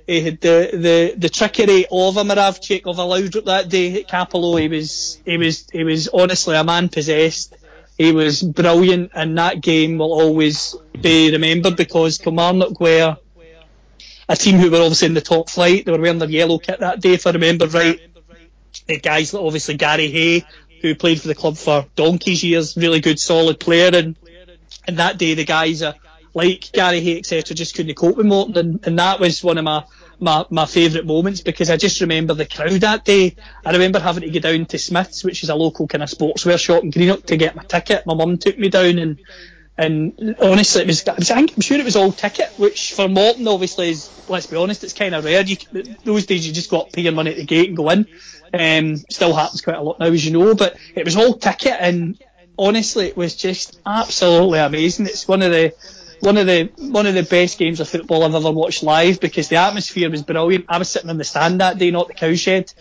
[0.07, 4.07] he had the, the, the trickery of a Moravcik, of a Laudrup that day at
[4.07, 4.61] Cappielow.
[4.61, 7.53] He was, he was, he was honestly a man possessed
[7.97, 13.17] he was brilliant, and that game will always be remembered because Kilmarnock were
[14.27, 15.85] a team who were obviously in the top flight.
[15.85, 17.99] They were wearing their yellow kit that day, if I remember right.
[18.87, 20.45] The guys obviously Gary Hay,
[20.81, 24.15] who played for the club for donkey's years, really good, solid player, and
[24.87, 25.95] and that day the guys are
[26.33, 29.63] like Gary Hay, etc., just couldn't cope with Morton, and, and that was one of
[29.63, 29.85] my
[30.19, 33.35] my, my favourite moments because I just remember the crowd that day.
[33.65, 36.59] I remember having to go down to Smith's, which is a local kind of sportswear
[36.59, 38.05] shop in Greenock, to get my ticket.
[38.05, 39.19] My mum took me down and
[39.77, 43.89] and honestly, it was, I I'm sure it was all ticket, which for Morton obviously
[43.89, 45.41] is, let's be honest, it's kind of rare.
[45.41, 45.57] You,
[46.05, 48.07] those days you just got pay your money at the gate and go in.
[48.53, 51.75] Um, still happens quite a lot now, as you know, but it was all ticket
[51.77, 52.17] and
[52.57, 55.07] honestly, it was just absolutely amazing.
[55.07, 55.73] It's one of the,
[56.21, 59.49] one of the one of the best games of football I've ever watched live because
[59.49, 60.65] the atmosphere was brilliant.
[60.69, 62.73] I was sitting in the stand that day, not the cowshed.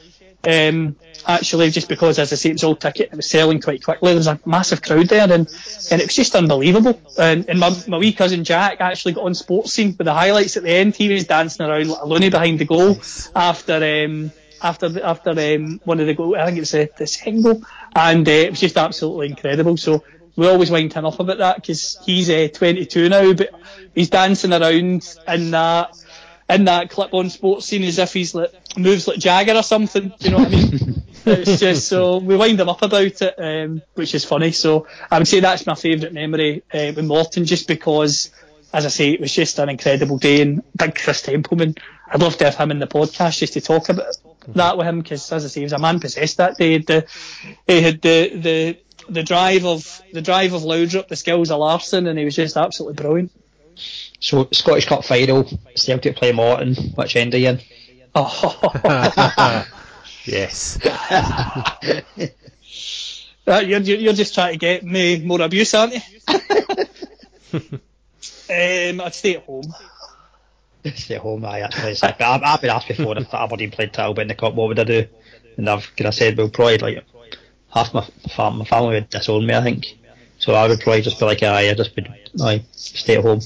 [0.47, 3.83] Um, actually, just because, as I say, it was all ticket, it was selling quite
[3.83, 4.11] quickly.
[4.11, 5.49] There was a massive crowd there, and
[5.91, 7.01] and it was just unbelievable.
[7.19, 10.63] And, and my, my wee cousin Jack actually got on Sportscene with the highlights at
[10.63, 10.97] the end.
[10.97, 12.99] He was dancing around like a loony behind the goal
[13.35, 14.33] after um,
[14.63, 16.37] after after um, one of the goals.
[16.37, 17.63] I think it was the, the second goal,
[17.95, 19.77] and uh, it was just absolutely incredible.
[19.77, 20.05] So
[20.37, 23.51] we always wind him up about that because he's uh, 22 now, but
[23.95, 25.97] he's dancing around in that
[26.49, 30.13] in that clip on Sportscene as if he's like moves like Jagger or something.
[30.19, 31.03] Do you know what I mean?
[31.27, 34.53] it's just so we wind him up about it, um, which is funny.
[34.53, 38.31] So I would say that's my favourite memory uh, with Morton, just because,
[38.73, 40.43] as I say, it was just an incredible day.
[40.43, 41.77] And big Chris Templeman,
[42.11, 44.15] I'd love to have him in the podcast just to talk about
[44.49, 46.67] that with him, because as I say, he was a man possessed that day.
[46.67, 47.07] He had the,
[47.67, 48.79] he had the the
[49.09, 52.57] the drive of the drive of Laudrup, the skills of Larsson, and he was just
[52.57, 53.33] absolutely brilliant.
[54.21, 55.47] So Scottish Cup final,
[55.77, 56.75] Celtic play Morton.
[56.95, 57.61] Which end are you in?
[58.15, 59.67] Oh.
[60.25, 60.79] yes.
[63.47, 66.01] uh, you're, you're just trying to get me more abuse, aren't you?
[67.55, 69.75] um, I'd stay at home.
[70.95, 71.97] Stay at home, aye, actually.
[72.03, 74.85] I've, I've been asked before if Aberdeen played Talbot in the Cup, what would I
[74.85, 75.07] do?
[75.57, 77.05] And I've kind of said, well, probably like
[77.75, 79.99] half my, fam- my family would disown me, I think.
[80.39, 82.09] So I would probably just be like, aye, I just would,
[82.41, 83.41] aye, stay at home.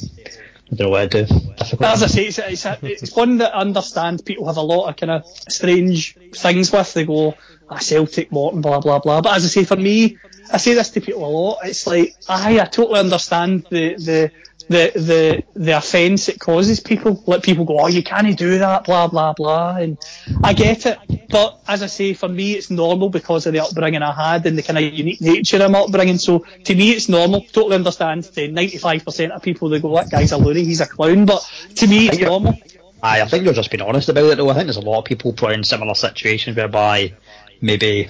[0.71, 1.35] I don't know what to do.
[1.57, 1.83] Difficult.
[1.83, 4.89] As I say, it's, it's, a, it's one that I understand people have a lot
[4.89, 6.93] of kind of strange things with.
[6.93, 7.37] They go,
[7.71, 9.23] ah, Celtic, Morton, blah, blah, blah.
[9.23, 10.19] But as I say, for me,
[10.53, 14.31] I say this to people a lot, it's like, aye, I totally understand the, the,
[14.69, 17.23] the, the, the offence it causes people.
[17.27, 19.77] Let people go, oh, you can't do that, blah, blah, blah.
[19.77, 19.99] And
[20.43, 20.99] I get it.
[21.29, 24.57] But as I say, for me, it's normal because of the upbringing I had and
[24.57, 26.19] the kind of unique nature of my upbringing.
[26.19, 27.43] So to me, it's normal.
[27.43, 28.25] Totally understand.
[28.25, 31.27] To 95% of people, they go, that guy's a loony, he's a clown.
[31.27, 32.55] But to me, it's normal.
[33.03, 34.51] Aye, I think you're just being honest about it though.
[34.51, 37.15] I think there's a lot of people probably in similar situations whereby
[37.61, 38.09] maybe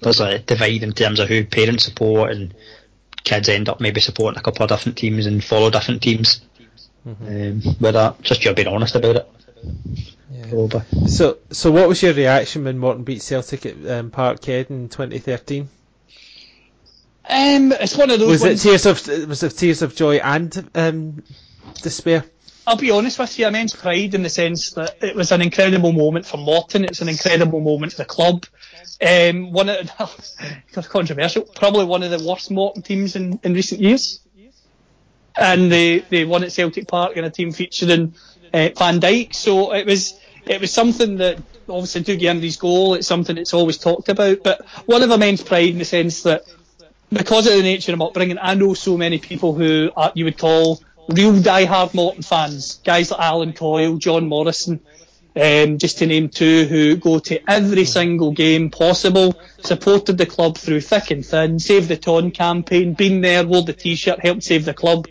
[0.00, 2.54] there's a divide in terms of who parents support and
[3.24, 6.40] kids end up maybe supporting a couple of different teams and follow different teams.
[7.06, 9.28] Um, with that, just you're being honest about it.
[10.48, 10.82] Probably.
[11.06, 15.68] So, so what was your reaction when Morton beat Celtic at um, Parkhead in 2013?
[17.28, 20.70] Um, it's one of those Was it tears of was it tears of joy and
[20.74, 21.22] um,
[21.80, 22.24] despair?
[22.66, 25.92] I'll be honest with you, immense pride in the sense that it was an incredible
[25.92, 26.84] moment for Morton.
[26.84, 28.46] It's an incredible moment for the club.
[29.00, 29.90] Um, one of
[30.88, 34.20] controversial, probably one of the worst Morton teams in, in recent years.
[35.36, 38.14] And they, they won at Celtic Park in a team featuring
[38.52, 39.34] uh, Van Dijk.
[39.34, 42.94] So it was it was something that obviously Dougie Imrie's goal.
[42.94, 44.42] It's something that's always talked about.
[44.42, 46.42] But one of immense pride in the sense that
[47.12, 50.24] because of the nature of my upbringing, I know so many people who are, you
[50.24, 52.80] would call real die-hard Morton fans.
[52.84, 54.80] Guys like Alan Coyle, John Morrison,
[55.36, 60.58] um, just to name two, who go to every single game possible, supported the club
[60.58, 64.64] through thick and thin, Save the Ton campaign, been there, wore the t-shirt, helped save
[64.64, 65.06] the club.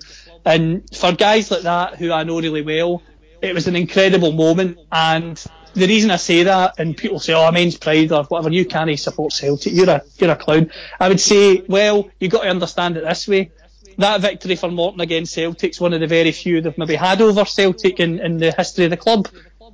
[0.46, 3.02] And for guys like that, who I know really well,
[3.42, 4.80] it was an incredible moment.
[4.92, 5.42] And
[5.74, 8.66] the reason I say that, and people say, "Oh, I men's pride" or whatever, you
[8.66, 9.74] can't support Celtic.
[9.74, 10.72] You're a you're a clown.
[11.00, 13.52] I would say, well, you got to understand it this way.
[13.98, 17.44] That victory for Morton against Celtic's one of the very few they've maybe had over
[17.44, 19.28] Celtic in, in the history of the club.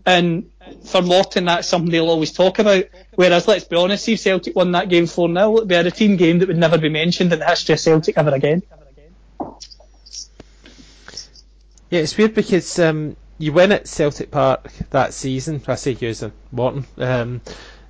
[0.06, 0.51] And
[0.84, 2.86] for Morton, that's something they'll always talk about.
[3.16, 6.16] Whereas, let's be honest, if Celtic won that game 4 0, it'd be a routine
[6.16, 8.62] game that would never be mentioned in the history of Celtic ever again.
[11.89, 15.62] Yeah, it's weird because um, you win at Celtic Park that season.
[15.68, 16.86] I say you as Morton.
[16.97, 17.41] Um,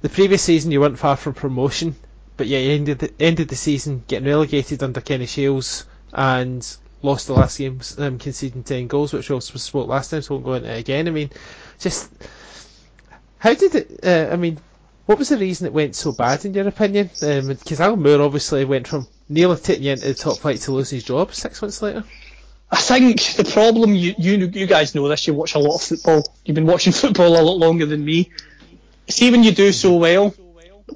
[0.01, 1.95] the previous season you weren't far from promotion,
[2.37, 7.27] but yeah, you ended the, ended the season getting relegated under Kenny Shiels and lost
[7.27, 10.53] the last game, um, conceding 10 goals, which also spoke last time, so won't go
[10.53, 11.07] into it again.
[11.07, 11.29] I mean,
[11.79, 12.11] just
[13.37, 13.99] how did it?
[14.03, 14.59] Uh, I mean,
[15.05, 17.07] what was the reason it went so bad in your opinion?
[17.07, 20.89] Because um, Alan Moore obviously went from nearly taking into the top flight to lose
[20.89, 22.03] his job six months later.
[22.71, 25.27] I think the problem you you you guys know this.
[25.27, 26.23] You watch a lot of football.
[26.43, 28.31] You've been watching football a lot longer than me.
[29.07, 30.33] See when you do so well,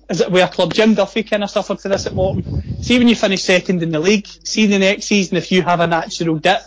[0.09, 0.73] is it a club?
[0.73, 2.81] Jim Duffy kind of suffered for this at Morton.
[2.81, 4.25] See when you finish second in the league.
[4.25, 6.63] See the next season if you have a natural dip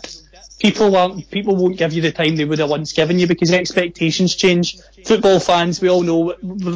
[0.63, 3.51] people aren't, people won't give you the time they would have once given you because
[3.51, 4.77] expectations change.
[5.05, 6.33] Football fans, we all know,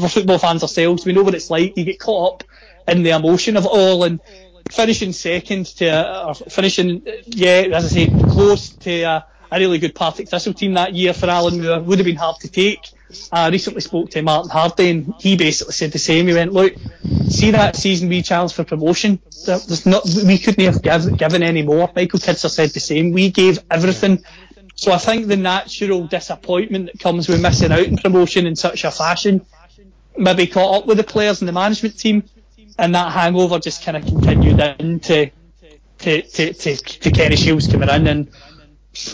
[0.09, 1.77] football fans ourselves, we know what it's like.
[1.77, 2.49] You get caught up
[2.89, 4.19] in the emotion of it all and
[4.69, 9.95] finishing second to, uh, finishing, yeah, as I say, close to a, a really good
[9.95, 12.91] Partick Thistle team that year for Alan Moore would have been hard to take.
[13.31, 16.27] I recently spoke to Martin Hardy and he basically said the same.
[16.27, 16.73] He went, look,
[17.29, 19.19] see that season we challenged for promotion.
[19.45, 21.89] There's not, we couldn't have give, given any more.
[21.95, 23.11] Michael Tidser said the same.
[23.11, 24.23] We gave everything.
[24.75, 28.83] So I think the natural disappointment that comes with missing out in promotion in such
[28.83, 29.45] a fashion
[30.17, 32.23] maybe caught up with the players and the management team
[32.77, 35.31] and that hangover just kind of continued into
[35.99, 38.31] to, to, to, to Kenny Shiels coming in and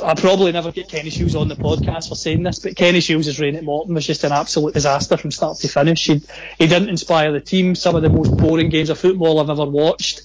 [0.03, 3.39] I probably never get Kenny Shiels on the podcast for saying this, but Kenny Shiels'
[3.39, 6.05] reign at Morton was just an absolute disaster from start to finish.
[6.05, 6.21] He,
[6.57, 7.75] he didn't inspire the team.
[7.75, 10.21] Some of the most boring games of football I've ever watched.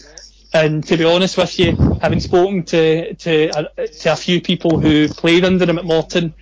[0.54, 4.80] And to be honest with you, having spoken to to a, to a few people
[4.80, 6.34] who played under him at Morton,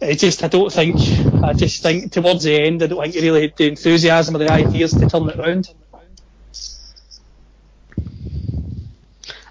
[0.00, 0.96] it just I don't think
[1.44, 4.92] I just think towards the end I don't think really the enthusiasm or the ideas
[4.94, 5.68] to turn it around.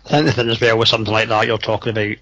[0.06, 2.18] I think the thing as well with something like that you're talking about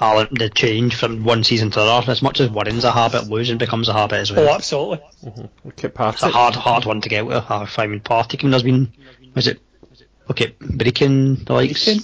[0.00, 3.58] Alan, the change from one season to another, as much as winning's a habit, losing
[3.58, 4.48] becomes a habit as well.
[4.48, 5.00] Oh, absolutely.
[5.24, 5.68] Mm-hmm.
[5.68, 7.50] It's a hard, hard one to get out of.
[7.50, 8.92] I find Partick, there's been,
[9.34, 9.60] was it,
[10.30, 11.84] okay, breaking the likes?
[11.84, 12.02] Breaking.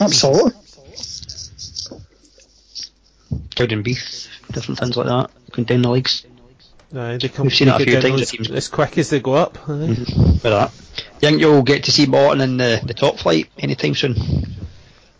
[0.00, 0.52] Absolutely.
[3.50, 6.26] Cowdenbeath, different things like that, going down the leagues.
[6.94, 8.34] Aye, they come We've seen it a few times.
[8.34, 9.54] As, as quick as they go up.
[9.58, 10.38] Mm-hmm.
[10.38, 10.72] For that.
[11.20, 14.16] You think you'll get to see Morton in the, the top flight anytime soon?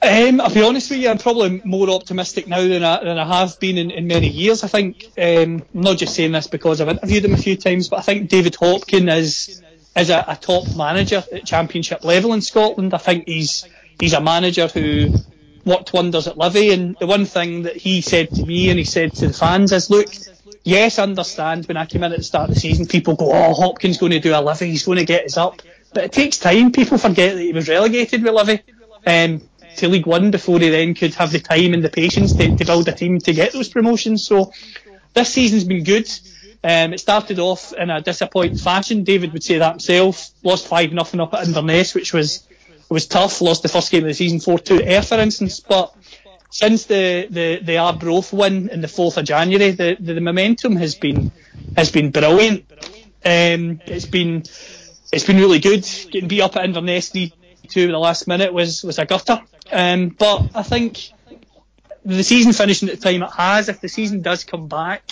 [0.02, 3.40] Um, I'll be honest with you, I'm probably more optimistic now than I, than I
[3.40, 4.64] have been in, in many years.
[4.64, 7.90] I think, um, I'm not just saying this because I've interviewed him a few times,
[7.90, 9.62] but I think David Hopkin is,
[9.94, 12.94] is a, a top manager at championship level in Scotland.
[12.94, 13.68] I think he's,
[14.00, 15.12] he's a manager who
[15.66, 18.86] worked wonders at Livi, and the one thing that he said to me and he
[18.86, 20.08] said to the fans is, look,
[20.64, 23.30] yes, I understand when I came in at the start of the season, people go,
[23.32, 25.60] oh, Hopkin's going to do a Livi, he's going to get us up.
[25.92, 26.72] But it takes time.
[26.72, 28.62] People forget that he was relegated with Livi.
[29.06, 29.42] Um,
[29.76, 32.64] to League One before he then could have the time and the patience to, to
[32.64, 34.26] build a team to get those promotions.
[34.26, 34.52] So
[35.14, 36.08] this season's been good.
[36.62, 39.04] Um, it started off in a disappointing fashion.
[39.04, 40.30] David would say that himself.
[40.42, 42.46] Lost five nothing up at Inverness, which was
[42.90, 43.40] was tough.
[43.40, 45.60] Lost the first game of the season four two Ayr, for instance.
[45.60, 45.94] But
[46.50, 50.76] since the the the Arbroath win in the fourth of January, the, the, the momentum
[50.76, 51.32] has been
[51.76, 52.70] has been brilliant.
[53.24, 54.44] Um, it's been
[55.12, 55.88] it's been really good.
[56.10, 57.10] Getting beat up at Inverness
[57.70, 59.40] two the last minute was was a gutter.
[59.72, 61.10] Um, but I think
[62.04, 65.02] the season finishing at the time it has, if the season does come back,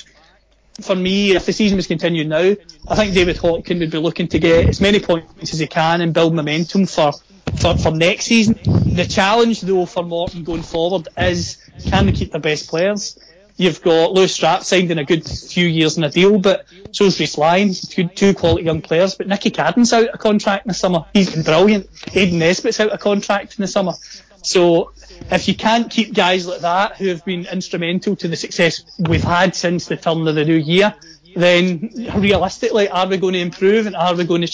[0.81, 2.55] for me, if the season was continuing now,
[2.89, 6.01] I think David Hopkin would be looking to get as many points as he can
[6.01, 7.13] and build momentum for,
[7.61, 8.59] for, for next season.
[8.65, 13.19] The challenge, though, for Morton going forward is can they keep their best players?
[13.59, 17.19] You've got Lewis Strapp signed in a good few years in a deal, but so's
[17.19, 19.17] Reece Lyon, two, two quality young players.
[19.17, 21.05] But Nicky Cadden's out of contract in the summer.
[21.13, 21.91] He's been brilliant.
[22.15, 23.95] Aidan Nesbitt's out of contract in the summer.
[24.43, 24.93] So
[25.33, 29.25] if you can't keep guys like that who have been instrumental to the success we've
[29.25, 30.95] had since the turn of the new year,
[31.35, 34.53] then realistically, are we going to improve and are we going to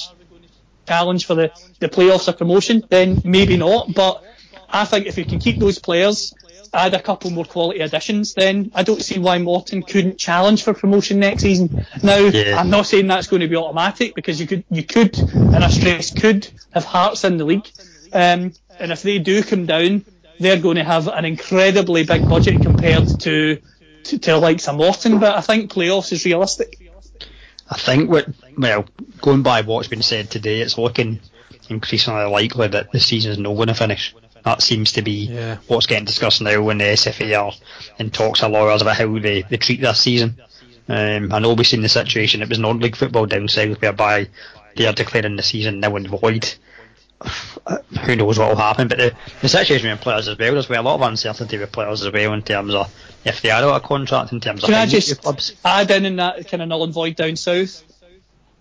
[0.89, 2.83] challenge for the, the playoffs or promotion?
[2.89, 3.93] Then maybe not.
[3.95, 4.25] But
[4.69, 6.33] I think if we can keep those players,
[6.75, 10.75] add a couple more quality additions, then I don't see why Morton couldn't challenge for
[10.75, 11.87] promotion next season.
[12.03, 12.59] Now, yeah.
[12.59, 15.69] I'm not saying that's going to be automatic because you could, you could, and I
[15.69, 17.71] stress could have Hearts in the league.
[18.13, 20.05] Um, and if they do come down,
[20.39, 23.61] they're going to have an incredibly big budget compared to
[24.05, 25.19] to, to like some Morton.
[25.19, 26.79] But I think playoffs is realistic.
[27.69, 28.85] I think what well,
[29.21, 31.21] going by what's been said today, it's looking
[31.69, 34.15] increasingly likely that the season is not going to finish.
[34.45, 35.57] That seems to be Yeah.
[35.69, 37.53] what's getting discussed now when the SFA are
[37.99, 40.37] in talks to lawyers about how they, they treat this season.
[40.87, 44.29] Um, I know we've seen the situation, it was non-league football down south whereby
[44.77, 46.53] they are declaring the season now and void.
[48.05, 50.79] Who knows what will happen, but the, the situation with players as well, there's been
[50.79, 52.93] a lot of uncertainty with players as well in terms of
[53.25, 55.55] if they are out of contract, in terms of Can I just clubs.
[55.65, 57.83] add in in that kind of null and void down south?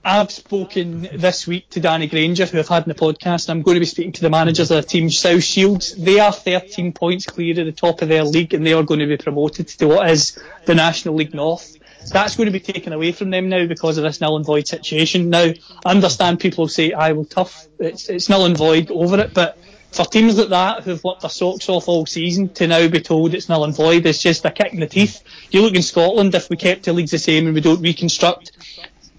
[0.05, 3.61] I've spoken this week to Danny Granger, who I've had in the podcast, and I'm
[3.61, 5.95] going to be speaking to the managers of the team, South Shields.
[5.95, 8.99] They are 13 points clear at the top of their league, and they are going
[8.99, 11.77] to be promoted to what is the National League North.
[12.11, 14.67] That's going to be taken away from them now because of this null and void
[14.67, 15.29] situation.
[15.29, 15.53] Now,
[15.85, 19.57] I understand people say, I will tough, it's, it's null and void over it, but
[19.93, 23.33] for teams like that who've worked their socks off all season to now be told
[23.33, 25.23] it's null and void is just a kick in the teeth.
[25.49, 28.51] You look in Scotland, if we kept the leagues the same and we don't reconstruct,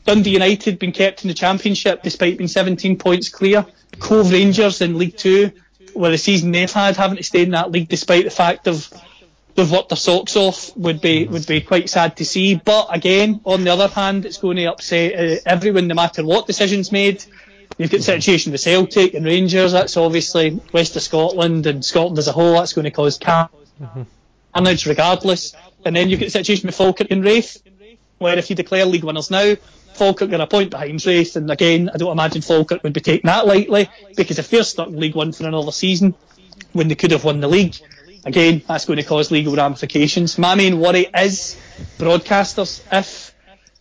[0.04, 3.66] Dundee United been kept in the Championship despite being 17 points clear.
[3.98, 5.52] Cove Rangers in League Two,
[5.94, 8.92] where the season they've had, having to stay in that league despite the fact of
[9.54, 12.54] they've worked their socks off, would be would be quite sad to see.
[12.54, 16.46] But again, on the other hand, it's going to upset uh, everyone, no matter what
[16.46, 17.24] decisions made.
[17.78, 19.72] You've got the situation with Celtic and Rangers.
[19.72, 22.52] That's obviously west of Scotland and Scotland as a whole.
[22.54, 25.56] That's going to cause carnage regardless.
[25.84, 27.62] And then you've got the situation with Falkirk and Raith,
[28.18, 29.56] where if you declare league winners now,
[29.94, 33.28] Falkirk are a point behind Raith, and again, I don't imagine Falkirk would be taking
[33.28, 36.14] that lightly, because if they're stuck in League One for another season,
[36.72, 37.76] when they could have won the league,
[38.24, 40.38] again, that's going to cause legal ramifications.
[40.38, 41.56] My main worry is
[41.98, 42.82] broadcasters.
[42.92, 43.34] If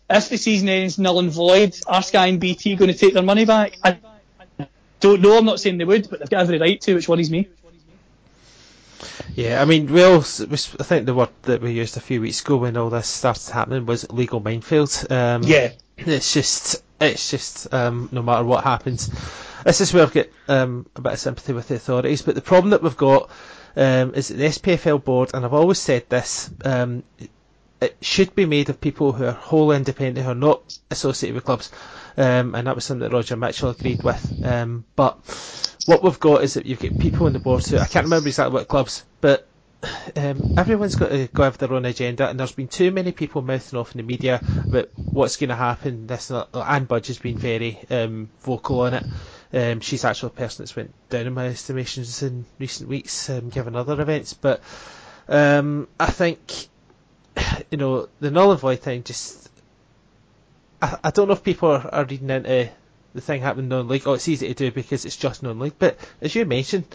[0.10, 3.24] if the season ends null and void, are Sky and BT going to take their
[3.24, 3.78] money back?
[3.84, 3.98] I
[5.00, 5.38] don't know.
[5.38, 7.48] I'm not saying they would, but they've got every right to, which worries me.
[9.36, 12.42] Yeah, I mean, we all, I think the word that we used a few weeks
[12.42, 15.06] ago when all this started happening was legal minefield.
[15.10, 15.72] Um, Yeah.
[15.98, 19.10] it's just, it's just, um, no matter what happens,
[19.64, 22.22] this is where I've got um, a bit of sympathy with the authorities.
[22.22, 23.30] But the problem that we've got
[23.76, 27.04] um, is that the SPFL board, and I've always said this, um,
[27.82, 31.46] it should be made of people who are wholly independent, who are not associated with
[31.46, 31.72] clubs.
[32.16, 34.34] Um, and that was something that Roger Mitchell agreed with.
[34.42, 35.18] Um, but
[35.86, 38.28] what we've got is that you've got people on the board who I can't remember
[38.28, 39.48] exactly what clubs, but
[40.16, 43.42] um, everyone's got to go have their own agenda, and there's been too many people
[43.42, 46.08] mouthing off in the media about what's going to happen.
[46.08, 49.06] This and Budge has been very um, vocal on it.
[49.52, 53.50] Um, she's actually a person that's went down in my estimations in recent weeks, um,
[53.50, 54.34] given other events.
[54.34, 54.62] But
[55.28, 56.68] um, I think
[57.72, 59.04] you know the null and void thing.
[59.04, 59.50] Just
[60.82, 62.72] I, I don't know if people are, are reading into
[63.14, 64.08] the thing happening non-league.
[64.08, 65.76] Oh, it's easy to do because it's just non-league.
[65.78, 66.86] But as you mentioned,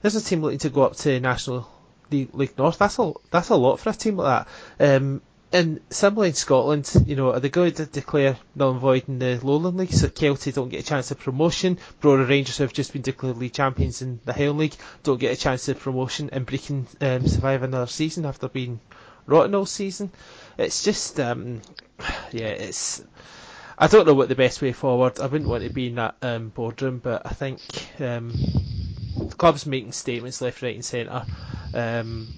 [0.00, 1.68] there's a team looking to go up to National
[2.10, 2.78] League, North.
[2.78, 4.46] That's a that's a lot for a team like
[4.78, 4.96] that.
[4.96, 9.04] Um, and similarly in Scotland, you know, are they going to declare null and void
[9.06, 11.78] in the Lowland League so Kelty don't get a chance of promotion?
[12.00, 15.36] Brora Rangers, who have just been declared league champions in the Highland League, don't get
[15.36, 18.80] a chance of promotion and Brechin um, survive another season after being
[19.26, 20.10] rotten all season.
[20.56, 21.60] It's just, um,
[22.32, 23.02] yeah, it's.
[23.82, 25.18] I don't know what the best way forward.
[25.18, 27.58] I wouldn't want to be in that um, boardroom, but I think
[27.98, 28.30] um,
[29.16, 31.26] the clubs making statements left, right, and centre
[31.74, 32.28] um,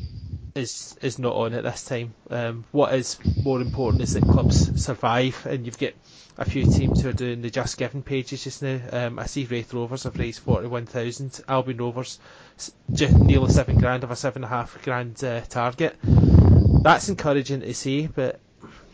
[0.55, 2.15] is is not on at this time.
[2.31, 5.93] Um, what is more important is that clubs survive, and you've got
[6.39, 8.81] a few teams who are doing the Just Giving pages just now.
[8.91, 11.39] Um, I see Raith Rovers have raised forty one thousand.
[11.47, 12.21] Albion Rovers
[12.57, 15.95] s- ju- nearly seven grand of a seven and a half grand uh, target.
[16.03, 18.41] That's encouraging to see, but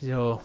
[0.01, 0.43] you know,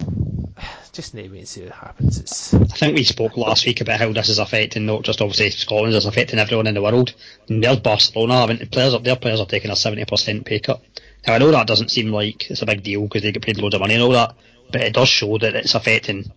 [0.92, 2.20] just name it and see what happens.
[2.20, 5.50] It's I think we spoke last week about how this is affecting not just obviously
[5.52, 7.14] Scotland, it's affecting everyone in the world.
[7.50, 10.82] And there's Barcelona having players up their players are taking a seventy percent pay cut.
[11.28, 13.58] Now I know that doesn't seem like it's a big deal because they get paid
[13.58, 14.36] loads of money and all that,
[14.72, 16.32] but it does show that it's affecting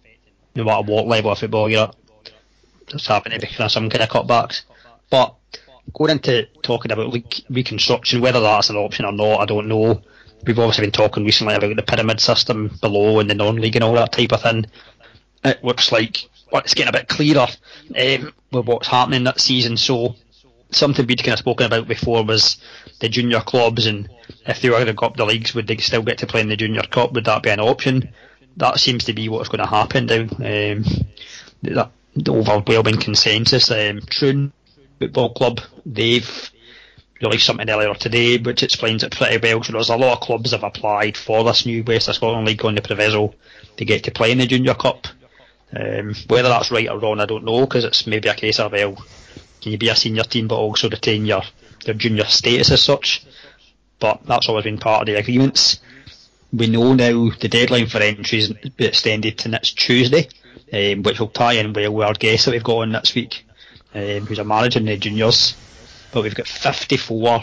[0.55, 1.97] no matter what level of football you're at.
[2.89, 4.63] There's having to be kind of some kind of cutbacks.
[5.11, 5.35] But
[5.93, 7.15] going into talking about
[7.51, 10.03] reconstruction, whether that's an option or not, I don't know.
[10.47, 13.95] We've obviously been talking recently about the pyramid system below and the non-league and all
[13.95, 14.67] that type of thing.
[15.45, 17.47] It looks like well, it's getting a bit clearer
[17.97, 19.77] um, with what's happening that season.
[19.77, 20.15] So
[20.71, 22.59] something we'd kind of spoken about before was
[23.01, 24.09] the junior clubs and
[24.47, 26.41] if they were going to go up the leagues, would they still get to play
[26.41, 27.13] in the junior cup?
[27.13, 28.13] Would that be an option?
[28.57, 30.23] That seems to be what's going to happen now.
[30.23, 30.85] Um,
[31.63, 33.71] that, the overwhelming consensus.
[33.71, 34.53] Um, Troon
[34.99, 36.51] Football Club, they've
[37.21, 39.63] released something earlier today which explains it pretty well.
[39.63, 42.65] So there's a lot of clubs have applied for this new West of Scotland League
[42.65, 43.35] on the proviso
[43.77, 45.07] to get to play in the Junior Cup.
[45.75, 48.73] Um, whether that's right or wrong, I don't know because it's maybe a case of
[48.73, 48.95] well,
[49.61, 51.43] can you be a senior team but also retain your
[51.85, 53.27] your junior status as such?
[53.99, 55.81] But that's always been part of the agreements.
[56.53, 60.29] we know now the deadline for entries has been extended to next Tuesday,
[60.73, 63.45] um, which will tie in with our guest that we've got on next week,
[63.95, 65.55] um, who's a manager in the juniors.
[66.13, 67.43] But we've got 54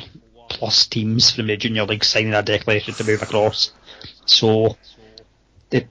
[0.50, 3.72] plus teams from the junior league signing a declaration to move across.
[4.26, 4.78] So
[5.70, 5.86] the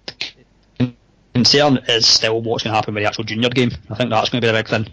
[1.34, 3.70] concern is still what's going to happen with the actual junior game.
[3.90, 4.86] I think that's going to be the big thing.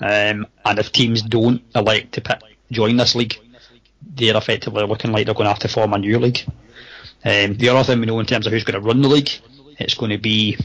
[0.00, 3.38] Um, and if teams don't elect to pick, join this league,
[4.14, 6.40] they're effectively looking like they're going to have to form a new league.
[7.24, 9.30] Um, the other thing we know in terms of who's going to run the league,
[9.78, 10.56] it's going to be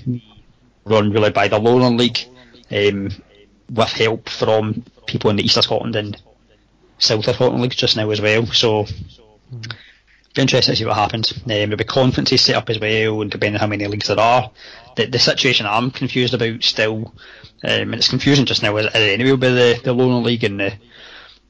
[0.85, 2.19] run really by the Lowland League,
[2.71, 3.09] um,
[3.69, 6.21] with help from people in the East of Scotland and
[7.01, 8.45] South of Scotland leagues just now as well.
[8.45, 8.85] So,
[10.33, 11.33] be interesting to see what happens.
[11.33, 14.19] Um, there'll be conferences set up as well, and depending on how many leagues there
[14.19, 14.51] are.
[14.95, 17.13] The, the situation I'm confused about still, um,
[17.63, 20.73] and it's confusing just now anyway with the, the Lowland League and the,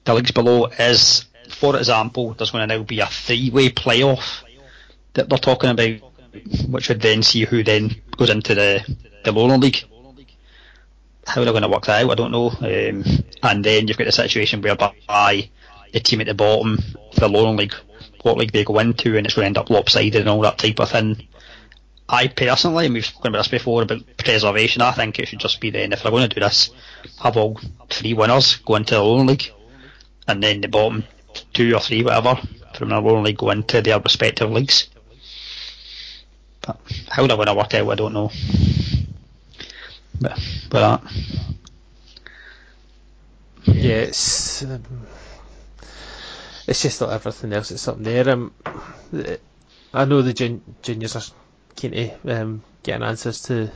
[0.06, 4.44] the leagues below, is, for example, there's going to now be a three-way playoff
[5.14, 6.00] that they're talking about,
[6.70, 9.84] which would then see who then goes into the, the Lowland League.
[11.26, 12.50] How they're going to work that out, I don't know.
[12.50, 13.04] Um,
[13.44, 15.50] and then you've got the situation whereby
[15.94, 16.80] the team at the bottom
[17.22, 17.76] the Lowland League,
[18.24, 20.58] what league they go into, and it's going to end up lopsided and all that
[20.58, 21.28] type of thing.
[22.10, 25.62] I personally, and we've spoken about this before about preservation, I think it should just
[25.62, 26.72] be then, if they're going to do this,
[27.22, 27.60] have all
[27.90, 29.52] three winners go into the Lowland League,
[30.28, 31.06] and then the bottom
[31.54, 32.36] two or three, whatever,
[32.76, 34.90] from the Lowland League go into their respective leagues.
[36.62, 38.30] But how they're going to work out, I don't know.
[40.22, 41.14] But, but that.
[43.66, 44.84] Yeah, it's um,
[46.68, 48.30] it's just like everything else that's up there.
[48.30, 48.54] Um,
[49.94, 51.22] I know the jun- juniors are
[51.76, 53.70] keen to um, getting answers to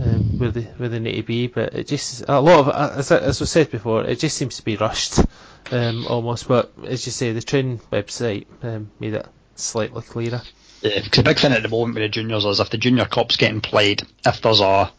[0.00, 3.10] um, where they where they need to be, but it just a lot of as
[3.10, 5.20] I, as I said before, it just seems to be rushed
[5.70, 6.48] um, almost.
[6.48, 10.42] But as you say, the train website um, made it slightly clearer.
[10.82, 13.04] Yeah, because the big thing at the moment with the juniors is if the junior
[13.04, 14.90] cup's getting played, if there's a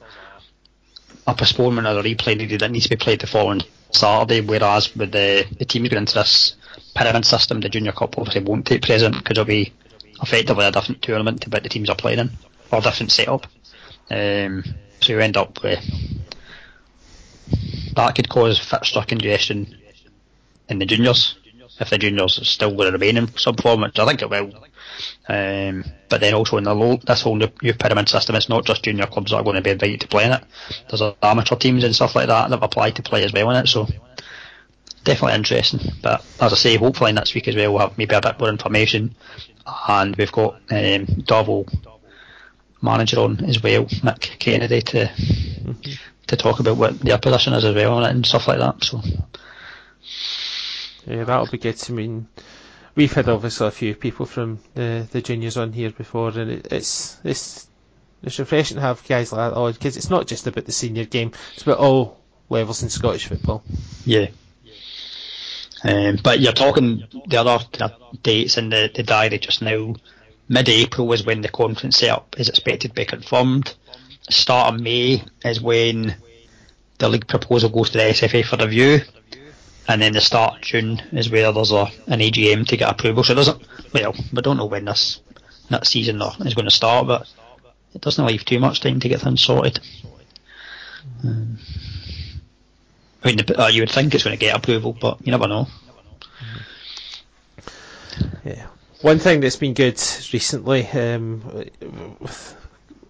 [1.27, 3.61] a postponement or a replay needed, that needs to be played the following
[3.91, 4.41] Saturday.
[4.41, 6.55] Whereas with the the teams going into this
[6.95, 9.73] pyramid system, the junior cup obviously won't take present because it'll be
[10.21, 12.29] effectively a different tournament to what the teams are playing in
[12.71, 13.47] or different setup.
[14.09, 14.63] Um,
[15.01, 15.83] so you end up with
[17.95, 19.77] that could cause fixture congestion
[20.69, 21.35] in the juniors
[21.83, 24.51] if the juniors still going to remain in some form, which I think it will.
[25.27, 28.65] Um, but then also in the low, this whole new, new, pyramid system, it's not
[28.65, 30.43] just junior clubs that are going to be invited to play in it.
[30.89, 33.57] There's amateur teams and stuff like that that have applied to play as well in
[33.57, 33.67] it.
[33.67, 33.87] So
[35.03, 35.79] definitely interesting.
[36.01, 38.49] But as I say, hopefully next week as well we'll have maybe a bit more
[38.49, 39.15] information,
[39.87, 41.65] and we've got um,
[42.81, 45.09] manager on as well, Mick Kennedy, to
[46.27, 48.83] to talk about what their position is as well and stuff like that.
[48.83, 49.01] So
[51.05, 51.81] yeah, that'll be good.
[51.89, 52.27] I mean,
[52.95, 56.67] we've had obviously a few people from the the juniors on here before, and it,
[56.71, 57.67] it's it's
[58.21, 61.05] it's refreshing to have guys like that on because it's not just about the senior
[61.05, 63.63] game; it's about all levels in Scottish football.
[64.05, 64.27] Yeah.
[65.83, 67.65] Um, but you're talking the other
[68.21, 69.95] dates in the, the diary just now.
[70.47, 73.73] Mid-April is when the conference setup is expected to be confirmed.
[74.29, 76.15] Start of May is when
[76.99, 79.01] the league proposal goes to the SFA for review
[79.87, 83.23] and then the start of June is where there's a an AGM to get approval.
[83.23, 85.21] So it doesn't well, we don't know when this
[85.69, 87.27] that season is going to start, but
[87.93, 89.79] it doesn't leave too much time to get things sorted.
[91.23, 91.57] Um,
[93.23, 95.67] I mean, uh, you would think it's going to get approval, but you never know.
[98.43, 98.67] Yeah.
[99.01, 101.41] One thing that's been good recently, um,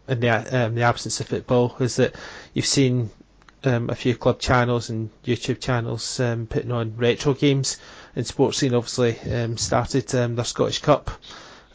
[0.07, 2.15] in the um, the absence of football, is that
[2.53, 3.09] you've seen
[3.63, 7.77] um, a few club channels and YouTube channels um, putting on retro games.
[8.15, 11.11] And Sportscene obviously um, started um, their Scottish Cup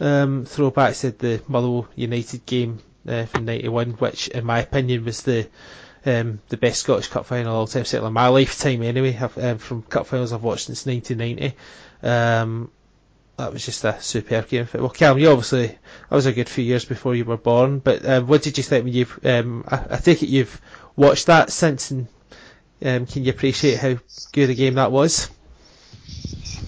[0.00, 0.94] um, throwback.
[0.94, 5.48] Said the Motherwell United game uh, from '91, which in my opinion was the
[6.06, 9.16] um, the best Scottish Cup final of all time, certainly in my lifetime anyway.
[9.36, 11.56] Um, from Cup finals I've watched since 1990.
[12.02, 12.70] Um,
[13.36, 14.68] that was just a superb game.
[14.74, 15.78] Well, Cam, you obviously that
[16.10, 17.78] was a good few years before you were born.
[17.78, 19.06] But uh, what did you think when you?
[19.24, 20.60] Um, I, I take it you've
[20.98, 22.08] watched that since, and
[22.84, 23.96] um, can you appreciate how
[24.32, 25.30] good a game that was?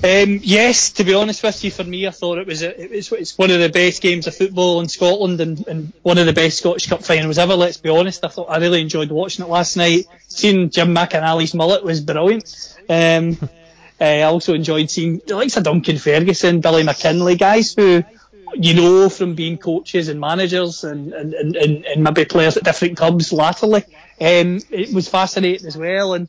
[0.02, 2.90] Um, yes, to be honest with you, for me, I thought it was a, it
[2.90, 6.24] was it's one of the best games of football in Scotland and, and one of
[6.24, 7.54] the best Scottish Cup finals ever.
[7.54, 10.06] Let's be honest, I thought I really enjoyed watching it last night.
[10.28, 12.78] Seeing Jim McInally's mullet was brilliant.
[12.88, 13.36] Um,
[14.00, 18.02] I also enjoyed seeing the likes of Duncan Ferguson, Billy McKinley, guys who
[18.54, 22.96] you know from being coaches and managers and, and, and, and maybe players at different
[22.96, 23.84] clubs latterly.
[24.20, 26.14] Um, it was fascinating as well.
[26.14, 26.28] And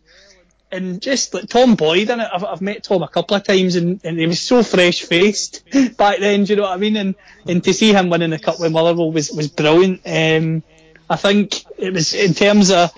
[0.72, 2.20] and just like Tom Boyd it.
[2.20, 5.64] I've, I've met Tom a couple of times, and, and he was so fresh faced
[5.98, 6.46] back then.
[6.46, 6.96] Do you know what I mean?
[6.96, 7.16] And
[7.46, 10.02] and to see him winning the cup with Motherwell was was brilliant.
[10.06, 10.64] Um,
[11.10, 12.92] I think it was in terms of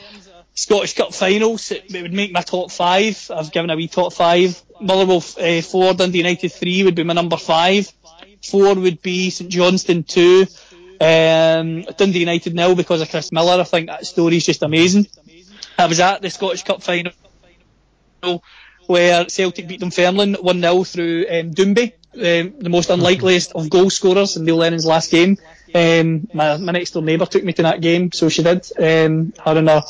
[0.55, 3.31] Scottish Cup finals, it, it would make my top five.
[3.33, 4.61] I've given a wee top five.
[4.79, 7.91] Motherwell uh, four, Dundee United three would be my number five.
[8.43, 10.45] Four would be St Johnstone two.
[11.03, 13.59] Um, Dundee United nil because of Chris Millar.
[13.59, 15.07] I think that story's just amazing.
[15.77, 17.11] I was at the Scottish Cup final
[18.85, 24.37] where Celtic beat Dunfermline 1-0 through um, Doumbé, um, the most unlikeliest of goal scorers
[24.37, 25.37] in Neil Lennon's last game.
[25.75, 28.65] Um, my, my next door neighbour took me to that game, so she did.
[28.77, 29.81] Um, her and her,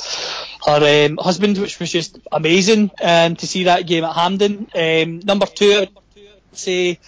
[0.66, 2.92] her um, husband, which was just amazing.
[3.02, 4.68] And to see that game at Hampden.
[4.74, 5.90] Um, number two, I'd
[6.54, 7.00] say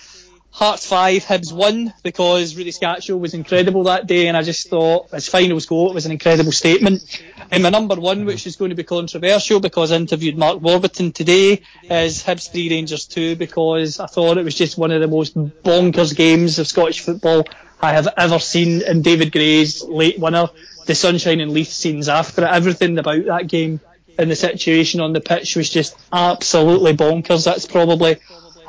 [0.55, 5.11] Hearts 5, Hibs 1, because Rudi Skácel was incredible that day, and I just thought
[5.11, 7.21] his finals goal, it was an incredible statement.
[7.51, 11.11] And my number one, which is going to be controversial because I interviewed Mark Warburton
[11.11, 15.09] today, is Hibs 3, Rangers 2, because I thought it was just one of the
[15.09, 17.45] most bonkers games of Scottish football
[17.81, 20.47] I have ever seen, and David Gray's late winner,
[20.85, 23.81] the sunshine and leaf scenes after it, everything about that game
[24.17, 27.43] and the situation on the pitch was just absolutely bonkers.
[27.43, 28.19] That's probably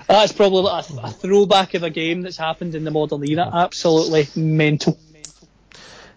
[0.08, 3.50] that's probably a, a throwback of a game that's happened in the modern era.
[3.52, 4.98] Absolutely mental.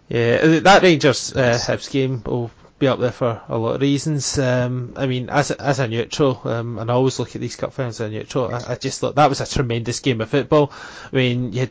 [0.08, 3.80] Yeah, uh, that Rangers uh, Hibs game will be up there for a lot of
[3.80, 4.38] reasons.
[4.38, 7.54] Um, I mean, as a, as a neutral, um, and I always look at these
[7.54, 8.52] cup finals as a neutral.
[8.52, 10.72] I, I, just thought that was a tremendous game of football.
[11.12, 11.70] I mean, you had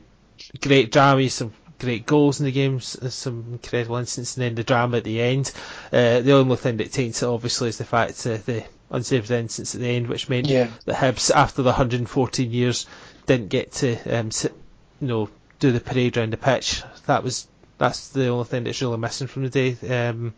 [0.62, 4.98] great drama, some great goals in the games, some incredible incidents, and then the drama
[4.98, 5.52] at the end.
[5.92, 9.76] Uh, the only thing that taints it, obviously, is the fact that the unsaved incidents
[9.76, 10.70] at the end, which meant yeah.
[10.86, 12.86] that Hibs, after the 114 years,
[13.26, 14.54] didn't get to um, sit,
[15.02, 16.84] you know, do the parade around the pitch.
[17.06, 20.34] That was that's the only thing that's really missing from the day, um,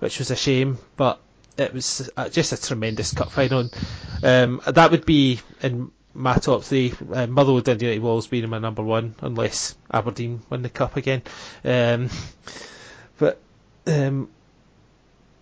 [0.00, 0.78] which was a shame.
[0.96, 1.20] But
[1.56, 3.70] it was uh, just a tremendous cup final.
[4.22, 6.94] Um, that would be in my top three.
[7.12, 11.22] Uh, Motherwell, Dundee United, Wolves being my number one, unless Aberdeen win the cup again.
[11.64, 12.08] Um,
[13.18, 13.40] but
[13.86, 14.28] um,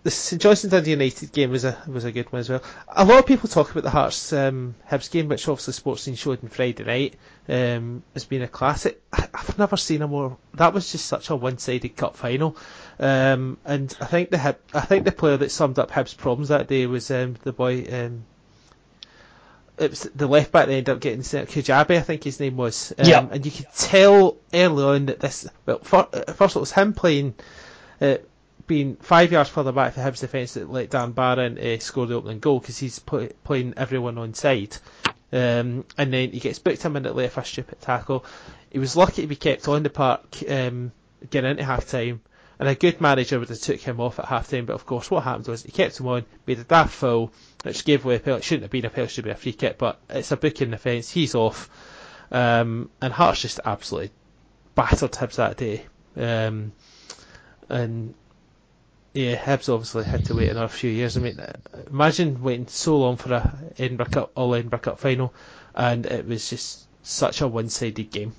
[0.03, 2.63] the St Johnstone Dundee United game was a was a good one as well.
[2.89, 6.43] A lot of people talk about the Hearts um, Hibs game, which obviously Sportscene showed
[6.43, 7.15] on Friday night
[7.49, 9.01] um, as being a classic.
[9.13, 10.37] I, have never seen a more.
[10.55, 12.57] That was just such a one-sided cup final,
[12.99, 16.67] um, and I think the I think the player that summed up Hibs' problems that
[16.67, 17.87] day was um, the boy.
[17.91, 18.25] Um,
[19.77, 22.93] the left back that ended up getting sent, Kujabi, I think his name was.
[22.99, 23.27] Um, yeah.
[23.31, 25.49] And you could tell early on that this.
[25.67, 26.05] Well, for,
[26.35, 27.35] first it was him playing.
[28.01, 28.17] Uh,
[28.67, 32.15] being five yards further back for Hibs defence that let Darren Barr uh, score the
[32.15, 34.77] opening goal because he's play, playing everyone on side.
[35.33, 38.25] Um, and then he gets booked a minute later for a stupid tackle.
[38.71, 40.93] He was lucky to be kept on the park um,
[41.29, 42.21] getting into half time.
[42.63, 45.11] And a good manager would have took him off at half time, but of course
[45.11, 47.33] what happened was he kept him on, made a daft foul,
[47.65, 48.39] which gave away a penalty.
[48.43, 50.73] It shouldn't have been a penalty, should be a free kick, but it's a booking
[50.73, 51.11] offence.
[51.11, 51.69] He's off.
[52.31, 54.13] Um, and Hearts just absolutely
[54.77, 55.87] battered Hibs that day.
[56.17, 56.71] Um,
[57.69, 58.15] and
[59.13, 61.17] yeah, Hibs obviously had to wait another few years.
[61.17, 61.41] I mean,
[61.91, 65.35] imagine waiting so long for a Edinburgh Cup, all Edinburgh Cup final,
[65.75, 68.37] and it was just such a one-sided game.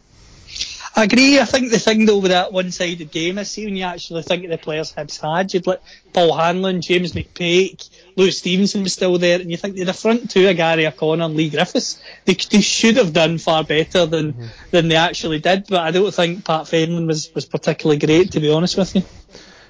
[0.95, 1.39] I agree.
[1.39, 4.43] I think the thing though with that one-sided game is see when you actually think
[4.43, 5.81] of the players Hibs had, you'd like
[6.13, 10.47] Paul Hanlon, James McPake, Lewis Stevenson was still there, and you think the front two
[10.47, 14.45] of Gary O'Connor and Leigh Griffiths, they, they should have done far better than mm-hmm.
[14.69, 15.65] than they actually did.
[15.67, 19.03] But I don't think Pat Fenlon was was particularly great, to be honest with you.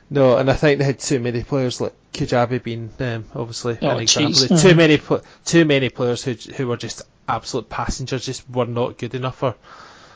[0.09, 3.89] No, and I think they had too many players like Kujabi being um, obviously oh,
[3.91, 4.57] an example.
[4.57, 4.99] Too many
[5.45, 9.55] too many players who who were just absolute passengers, just were not good enough for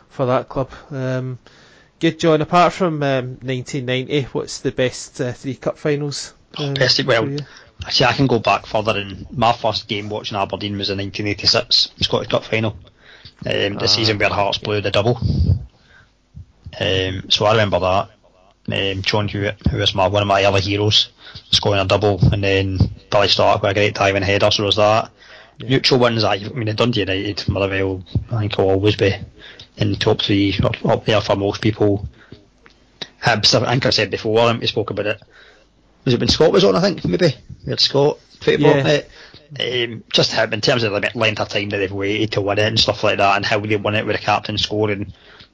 [0.09, 0.71] for that club.
[0.91, 1.39] Um,
[1.99, 2.41] good, John.
[2.41, 6.33] Apart from um, 1990, what's the best uh, three cup finals?
[6.57, 7.29] Um, best, well,
[7.85, 8.97] actually, I can go back further.
[8.97, 13.85] And my first game watching Aberdeen was the 1986 Scottish Cup final, um, the ah,
[13.85, 15.17] season where Hearts blew the double.
[16.79, 18.09] Um, so I remember that.
[18.69, 21.09] Um, John Hewitt, who was my one of my early heroes,
[21.51, 22.77] scoring a double, and then
[23.09, 24.51] Billy Stark with a great diving header.
[24.51, 25.11] So was that.
[25.57, 25.69] Yeah.
[25.69, 29.15] Neutral ones, I, I mean, Dundee United, Motherwell, I think will always be
[29.77, 32.07] in the top three up, up there for most people.
[33.23, 35.21] Hibs, I think I said before, I think we spoke about it.
[36.05, 36.75] Was it when Scott was on?
[36.75, 37.35] I think maybe
[37.65, 38.77] we had Scott football.
[38.77, 39.01] Yeah.
[39.59, 42.59] Um, just him in terms of the length of time that they've waited to win
[42.59, 45.13] it and stuff like that, and how they won it with the captain scoring.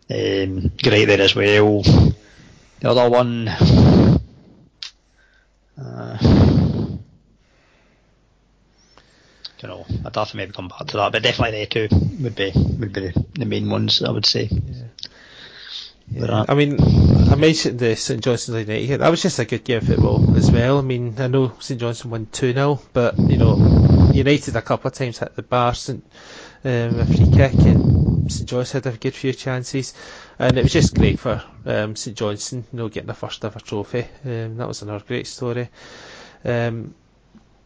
[0.09, 1.81] Um, great there as well.
[1.81, 3.47] The other one.
[5.77, 6.62] Uh,
[9.67, 9.95] don't know.
[10.05, 11.87] I'd have to maybe come back to that, but definitely they two
[12.21, 14.49] would be would be the, main ones I would say.
[14.51, 14.83] Yeah.
[16.11, 16.45] Yeah.
[16.47, 16.79] I mean,
[17.31, 18.99] I mentioned the St Johnstone United.
[18.99, 20.77] That was just a good game of football as well.
[20.77, 24.89] I mean, I know St Johnstone won 2 0, but, you know, United a couple
[24.89, 26.05] of times hit the bar, St,
[26.65, 29.93] um, a free kick, and St Johnstone had a good few chances.
[30.37, 33.59] And it was just great for um, St Johnstone, you know, getting the first ever
[33.59, 34.05] trophy.
[34.25, 35.69] Um, that was another great story.
[36.45, 36.93] Um,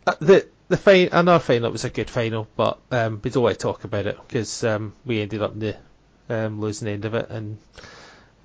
[0.05, 3.57] uh, the the final, another final was a good final, but um, we don't want
[3.57, 5.75] to talk about it because um, we ended up in the
[6.29, 7.57] um, losing end of it, and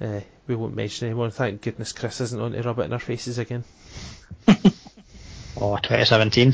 [0.00, 1.30] uh, we won't mention anyone.
[1.30, 3.64] Thank goodness Chris isn't on to rub it in our faces again.
[4.48, 6.52] oh, 2017.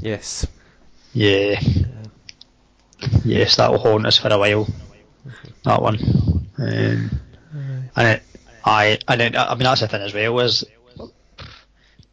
[0.00, 0.46] Yes.
[1.12, 1.60] Yeah.
[3.24, 4.66] Yes, that will haunt us for a while.
[5.64, 5.98] That one.
[6.58, 7.10] Um,
[7.96, 8.22] and it,
[8.64, 10.64] I, and it, I mean that's the thing as well is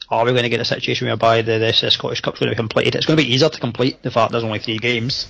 [0.10, 2.56] are we going to get a situation whereby the, the, the Scottish Cup's going to
[2.56, 2.96] be completed?
[2.96, 5.28] It's going to be easier to complete the fact there's only three games.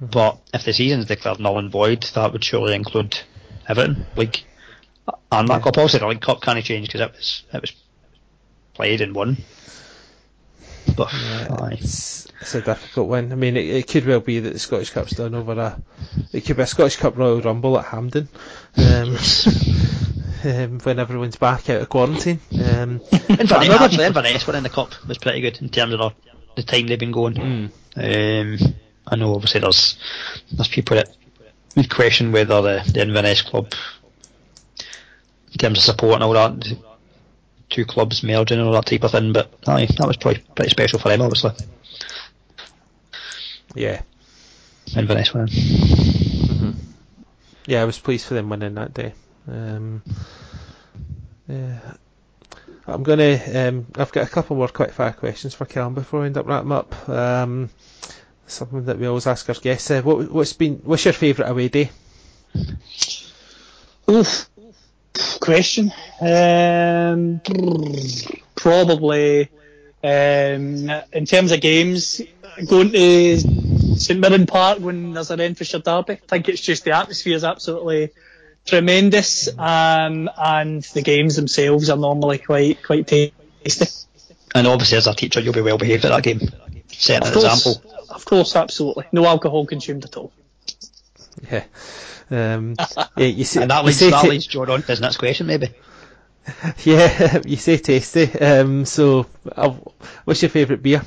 [0.00, 3.18] But if the season's declared null and void, that would surely include
[3.66, 4.44] everything, league
[5.32, 5.60] and that yeah.
[5.60, 5.78] cup.
[5.78, 7.72] Also, the League Cup can't change because it was it was
[8.74, 9.38] played and won.
[10.96, 13.30] But yeah, it's, it's, a difficult one.
[13.30, 15.80] I mean, it, it, could well be that the Scottish Cup's done over a.
[16.32, 18.28] It could be a Scottish Cup Royal Rumble at Hampden.
[18.76, 19.16] Um,
[20.44, 22.40] um, when everyone's back out of quarantine.
[22.52, 26.10] Um, Inverness, actually, Inverness winning the cup was pretty good in terms of the,
[26.56, 27.34] the time they've been going.
[27.34, 27.70] Mm.
[27.96, 28.74] Um,
[29.06, 29.98] I know obviously there's
[30.52, 31.08] there's people that
[31.76, 33.72] would question whether the, the Inverness club,
[35.52, 36.76] in terms of support and all that,
[37.70, 40.70] two clubs merging and all that type of thing, but aye, that was probably pretty
[40.70, 41.52] special for them, obviously.
[43.74, 44.02] Yeah.
[44.96, 45.48] Inverness winning.
[45.48, 46.70] Mm-hmm.
[47.66, 49.12] Yeah, I was pleased for them winning that day.
[49.48, 50.02] Um,
[51.48, 51.78] yeah.
[52.86, 53.38] I'm gonna.
[53.54, 56.46] Um, I've got a couple more quick fire questions for Callum before I end up
[56.46, 57.08] wrapping up.
[57.08, 57.68] Um,
[58.46, 59.90] something that we always ask our guests.
[59.90, 60.76] Uh, what, has been?
[60.76, 61.90] What's your favourite away day?
[64.10, 64.48] Oof.
[65.40, 65.92] Question.
[66.20, 67.40] Um,
[68.54, 69.50] probably.
[70.02, 72.22] Um, in terms of games,
[72.68, 73.38] going to
[73.98, 76.14] St Mirren Park when there's an Renfrewshire derby.
[76.14, 78.10] I think it's just the atmosphere is absolutely
[78.68, 83.86] tremendous, um, and the games themselves are normally quite quite tasty.
[84.54, 86.40] And obviously, as a teacher, you'll be well behaved at that game.
[86.88, 87.82] Set an example.
[88.10, 89.04] Of course, absolutely.
[89.12, 90.32] No alcohol consumed at all.
[91.50, 91.64] Yeah.
[92.30, 92.74] Um,
[93.16, 95.46] yeah, you see, and that leads, that t- leads John on to his next question,
[95.46, 95.68] maybe.
[96.82, 98.32] Yeah, you say tasty.
[98.38, 99.74] Um, so, uh,
[100.24, 101.02] what's your favourite beer?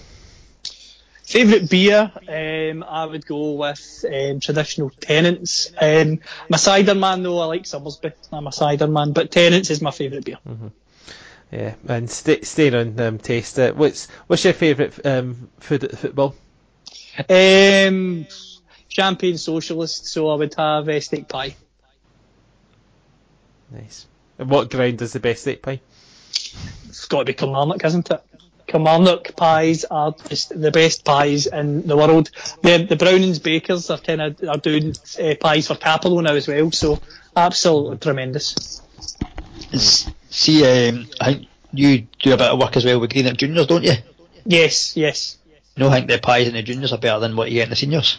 [1.32, 5.72] Favourite beer, um, I would go with um, traditional Tennent's.
[5.80, 6.20] Um,
[6.52, 8.12] a cider man though, I like Somersby.
[8.34, 10.40] I'm a cider man, but Tennent's is my favourite beer.
[10.46, 10.68] Mm-hmm.
[11.54, 15.98] Yeah, and st- staying on um, taste, uh, what's what's your favourite um, food at
[15.98, 16.36] football?
[17.30, 18.28] Um,
[18.90, 21.56] champagne socialist, so I would have a uh, steak pie.
[23.72, 24.06] Nice.
[24.38, 25.80] And what ground is the best steak pie?
[26.90, 28.22] It's got to be Kilmarnock, isn't it?
[28.68, 32.30] Kilmarnock pies are just the best pies in the world.
[32.62, 36.48] The the Brownings bakers are kind of are doing uh, pies for Cappielow now as
[36.48, 37.00] well, so
[37.36, 38.82] absolutely tremendous.
[39.74, 43.68] see, um, I think you do a bit of work as well with Greenock Juniors,
[43.68, 43.94] don't you?
[44.46, 45.38] Yes, yes.
[45.78, 47.70] No, I think the pies in the juniors are better than what you get in
[47.70, 48.18] the seniors.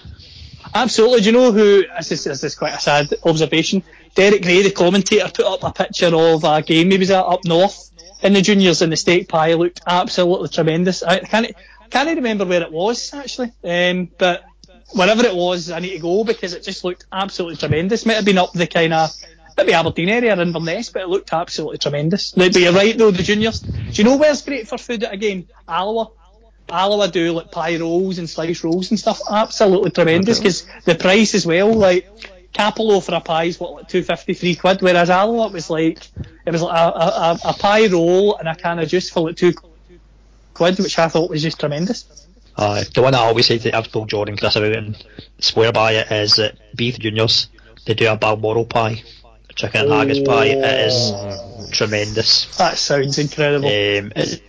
[0.75, 1.21] Absolutely.
[1.21, 1.85] Do you know who?
[1.99, 3.83] This is, this is quite a sad observation.
[4.15, 7.45] Derek Gray, the commentator, put up a picture of a game he was at up
[7.45, 7.92] north
[8.23, 11.03] in the juniors in the state pie looked absolutely tremendous.
[11.03, 11.53] I can't
[11.91, 14.45] can't remember where it was actually, um, but
[14.93, 18.07] wherever it was, I need to go because it just looked absolutely tremendous.
[18.07, 19.11] Might have been up the kind of
[19.57, 22.33] maybe Aberdeen area or Inverness, but it looked absolutely tremendous.
[22.33, 23.61] But you're right though, the juniors.
[23.61, 25.49] Do you know where's great for food at a game?
[25.69, 26.11] Alloa.
[26.71, 29.21] Alloa do like pie rolls and slice rolls and stuff.
[29.31, 31.73] Absolutely tremendous because the price as well.
[31.75, 32.09] Like
[32.53, 35.71] Cappielow for a pie is what like two fifty three quid, whereas Alloa it was
[35.71, 36.07] like
[36.47, 39.37] it was like a, a, a pie roll and a can of juice for like
[39.37, 39.55] two
[40.55, 42.27] quid, which I thought was just tremendous.
[42.57, 45.03] Uh, the one I always say that I've told Jordan Chris about and
[45.39, 47.49] swear by it is that Beith Juniors
[47.87, 49.03] they do a Balmoral pie,
[49.49, 50.47] a chicken and haggis pie.
[50.47, 51.69] It is oh.
[51.73, 52.57] tremendous.
[52.59, 53.67] That sounds incredible.
[53.67, 54.41] Um, it's,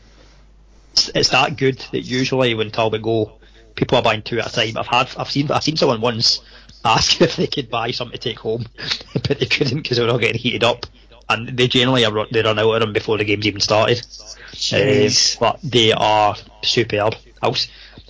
[1.15, 3.39] it's that good that usually when Talbot go,
[3.75, 4.77] people are buying two at a time.
[4.77, 6.41] I've had I've seen I've seen someone once
[6.83, 8.65] ask if they could buy something to take home,
[9.13, 10.85] but they couldn't because they were all getting heated up,
[11.29, 14.01] and they generally are, they run out of them before the game's even started.
[14.73, 17.15] Um, but they are superb.
[17.41, 17.55] I'll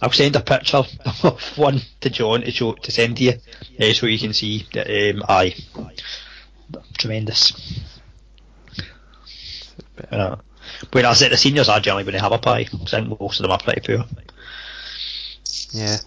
[0.01, 0.77] I'll send a picture
[1.23, 3.33] of one to John to show to send to you,
[3.79, 5.55] uh, so you can see that um, I
[6.97, 7.53] tremendous.
[10.11, 10.35] Uh,
[10.91, 13.39] when I say the seniors are generally going to have a pie, I think most
[13.39, 14.05] of them are pretty poor.
[15.71, 15.97] Yeah.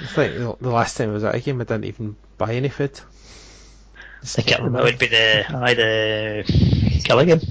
[0.00, 2.68] I think the last time I was at a game, I didn't even buy any
[2.68, 3.00] food.
[4.22, 6.44] I think it would be the aye, the
[7.04, 7.42] Killigan.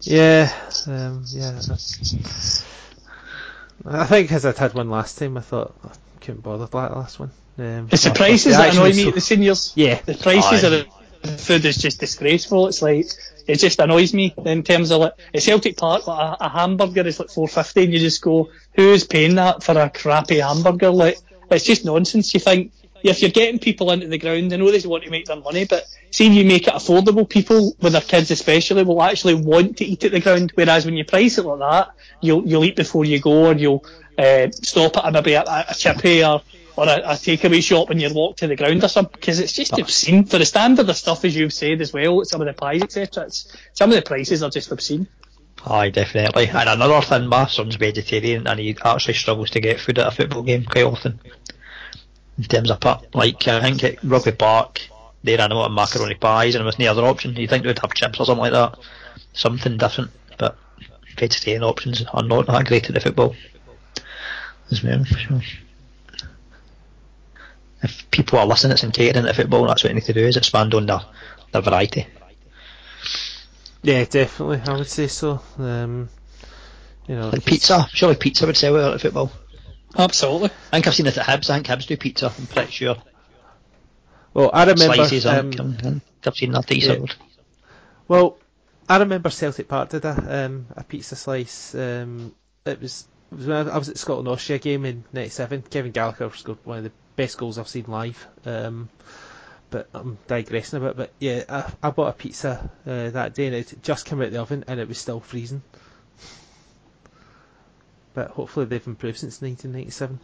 [0.00, 0.52] Yeah,
[0.86, 1.58] um, yeah.
[3.84, 5.90] I think because I'd had one last time, I thought I
[6.20, 7.30] couldn't bother with that last one.
[7.58, 9.72] Um, It's the well, prices the that annoy me so- at the seniors.
[9.76, 10.66] Yeah, The prices Aye.
[10.66, 10.86] of the
[11.26, 12.68] food is just disgraceful.
[12.68, 13.06] It's like
[13.46, 17.06] it just annoys me in terms of like at Celtic Park, like a, a hamburger
[17.06, 20.90] is like four fifty, and you just go, who's paying that for a crappy hamburger?
[20.90, 21.18] Like
[21.50, 22.34] it's just nonsense.
[22.34, 22.72] You think
[23.02, 25.64] if you're getting people into the ground, I know they want to make their money,
[25.64, 29.84] but seeing you make it affordable, people with their kids especially will actually want to
[29.84, 30.52] eat at the ground.
[30.54, 33.84] Whereas when you price it like that, you'll you'll eat before you go, or you'll
[34.18, 36.42] uh, stop at maybe a, a chippy or
[36.76, 39.52] or a, a takeaway shop when you walk to the ground or something, because it's
[39.52, 42.24] just obscene for the standard of stuff as you've said as well.
[42.24, 43.30] Some of the pies, etc.
[43.72, 45.08] Some of the prices are just obscene.
[45.64, 46.48] Aye, definitely.
[46.48, 50.10] And another thing, my son's vegetarian and he actually struggles to get food at a
[50.10, 51.18] football game quite often.
[52.38, 52.78] In terms of
[53.14, 54.80] like, I think at Rugby Park,
[55.24, 57.34] they ran out of macaroni pies and there was no other option.
[57.34, 58.78] You'd think they would have chips or something like that.
[59.32, 60.56] Something different, but
[61.16, 63.34] vegetarian options are not that great at the football.
[64.70, 65.40] As well, so.
[67.86, 70.26] If people are listening it's and catering at football, that's what they need to do
[70.26, 71.04] is expand on the,
[71.52, 72.06] the variety.
[73.82, 74.60] yeah, definitely.
[74.66, 75.40] I would say so.
[75.56, 76.08] Um,
[77.06, 79.30] you know, Like pizza, surely pizza would sell well at football.
[79.96, 80.50] Absolutely.
[80.72, 81.48] I think I've seen it at Hibs.
[81.48, 82.32] I think Hibs do pizza.
[82.36, 82.96] I'm pretty sure.
[84.34, 84.96] Well, I remember.
[84.96, 85.24] Slices.
[85.26, 86.86] I um, think, I think I've seen that yeah.
[86.86, 87.16] sold.
[88.08, 88.38] Well,
[88.88, 91.74] I remember Celtic Park did a um, a pizza slice.
[91.74, 92.34] Um,
[92.64, 95.62] it was it was when I was at the Scotland Austria game in '97.
[95.70, 98.26] Kevin Gallagher scored one of the best goals I've seen live.
[98.44, 98.88] Um,
[99.70, 100.96] but I'm digressing a bit.
[100.96, 104.26] But yeah, I, I bought a pizza uh, that day and it just came out
[104.26, 105.62] of the oven and it was still freezing.
[108.14, 110.20] But hopefully they've improved since 1997.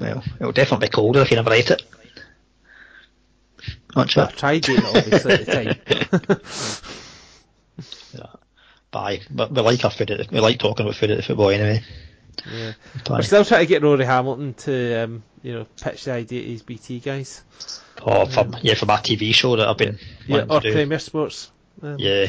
[0.00, 1.82] Well, it'll definitely be colder if you never ate it.
[3.96, 4.24] Not sure.
[4.24, 6.80] I tried eating it obviously at the time.
[8.90, 9.20] Bye.
[9.30, 10.28] But we like our food.
[10.30, 11.82] We like talking about food at the football anyway.
[12.52, 12.72] Yeah.
[13.06, 13.16] Bye.
[13.16, 16.48] We're still trying to get Rory Hamilton to um, you know pitch the idea to
[16.48, 17.42] his BT guys.
[18.04, 20.72] Oh, for, yeah, for my TV show that I've been Yeah, wanting or to do.
[20.74, 21.50] Premier Sports.
[21.82, 22.26] Um, Yeah.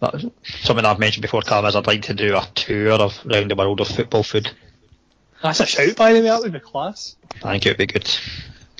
[0.00, 0.24] That's
[0.62, 3.56] something I've mentioned before, Callum, is I'd like to do a tour of round the
[3.56, 4.48] world of football food.
[5.42, 6.26] That's a shout, by the way.
[6.26, 7.16] That would be class.
[7.42, 8.08] I think it would be good.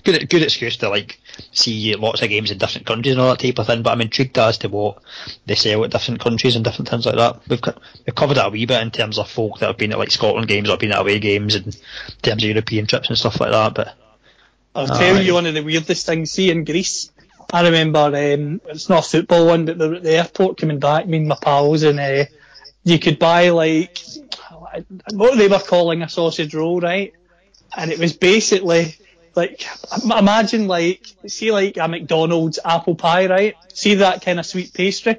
[0.05, 1.21] Good, good excuse to like
[1.53, 3.83] see lots of games in different countries and all that type of thing.
[3.83, 5.03] But I'm intrigued as to what
[5.47, 7.41] they sell at different countries and different things like that.
[7.49, 9.93] We've got, we've covered it a wee bit in terms of folk that have been
[9.93, 13.09] at like Scotland games or been at away games and in terms of European trips
[13.09, 13.75] and stuff like that.
[13.75, 13.95] But
[14.75, 14.99] I'll Aye.
[14.99, 16.31] tell you one of the weirdest things.
[16.31, 17.11] See in Greece,
[17.53, 21.19] I remember um, it's not a football one, but the, the airport coming back, me
[21.19, 22.25] and my pals, and uh,
[22.85, 23.99] you could buy like
[25.13, 27.15] what they were calling a sausage roll, right?
[27.77, 28.97] And it was basically
[29.39, 29.67] like
[30.05, 33.55] imagine like see like a McDonald's apple pie, right?
[33.73, 35.19] See that kind of sweet pastry.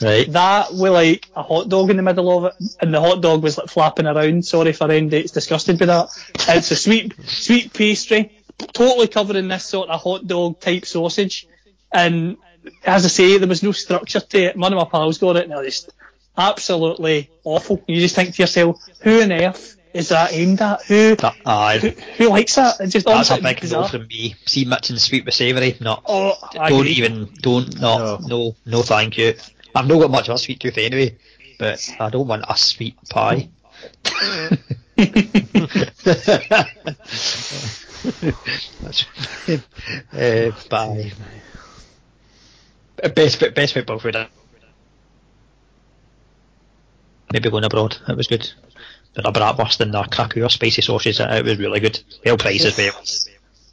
[0.00, 3.22] right, That with like a hot dog in the middle of it, and the hot
[3.22, 4.44] dog was like flapping around.
[4.44, 6.08] Sorry for anyone that's disgusted with that.
[6.48, 8.38] It's a sweet, sweet pastry,
[8.72, 11.48] totally covered in this sort of hot dog type sausage.
[11.90, 12.36] And
[12.84, 14.56] as I say, there was no structure to it.
[14.56, 15.90] One of my pals got it, and it was just
[16.36, 17.82] absolutely awful.
[17.86, 20.82] You just think to yourself, who on earth is that aimed at?
[20.84, 21.78] Who, that, who, aye,
[22.16, 22.80] who likes that?
[22.80, 23.88] It's just that's a honestly big no bizarre.
[23.88, 24.34] from me.
[24.46, 26.00] See mixing sweet with savoury, no.
[26.06, 26.92] Oh, don't agree.
[26.92, 29.34] even, don't, no, no, no, thank you.
[29.74, 31.16] I've not got much of a sweet tooth anyway,
[31.58, 33.48] but I don't want a sweet pie.
[38.82, 39.06] That's
[40.12, 41.12] uh, bye.
[43.14, 44.16] Best best football food.
[47.32, 47.96] Maybe going abroad.
[48.06, 48.52] That was good.
[49.14, 51.20] But a bratwurst and a Krakow spicy sausages.
[51.20, 52.00] uh, It was really good.
[52.24, 52.94] Well priced as well.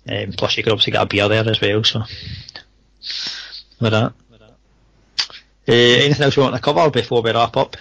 [0.08, 1.84] Um, plus you could obviously get a beer there as well.
[1.84, 2.04] So
[3.80, 4.14] with that.
[5.68, 7.78] Uh, anything else we want to cover before we wrap up?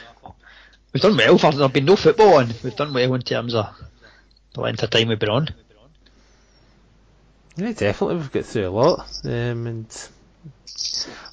[0.93, 2.53] We've done well for there been no football on.
[2.63, 3.69] We've done well in terms of
[4.55, 5.49] the length of time we've been on.
[7.57, 8.17] Yeah, definitely.
[8.17, 10.09] We've got through a lot, um, and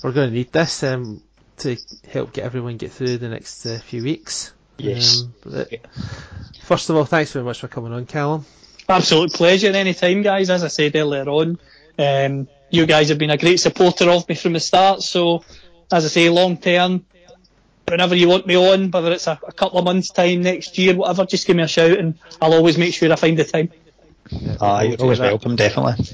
[0.04, 1.22] we're going to need this um,
[1.58, 1.78] to
[2.10, 4.52] help get everyone get through the next uh, few weeks.
[4.78, 5.22] Yes.
[5.22, 5.78] Um, but, uh,
[6.64, 8.46] first of all, thanks very much for coming on, Callum.
[8.88, 10.50] Absolute pleasure anytime, guys.
[10.50, 11.58] As I said earlier on,
[11.98, 15.02] um, you guys have been a great supporter of me from the start.
[15.02, 15.44] So,
[15.92, 17.06] as I say, long term,
[17.88, 20.96] whenever you want me on, whether it's a, a couple of months' time, next year,
[20.96, 23.72] whatever, just give me a shout and I'll always make sure I find the time.
[24.62, 25.32] Aye, We'll do always that.
[25.32, 26.06] welcome, definitely.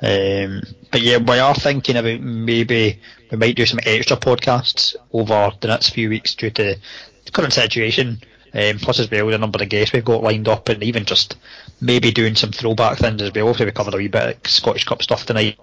[0.00, 0.62] Um,
[0.92, 3.00] but yeah, we are thinking about maybe
[3.30, 6.76] we might do some extra podcasts over the next few weeks due to
[7.28, 8.20] the current situation.
[8.54, 11.36] Um, plus as well the number of guests we've got lined up, and even just
[11.82, 13.50] maybe doing some throwback things as well.
[13.50, 15.58] If we covered a wee bit of Scottish Cup stuff tonight,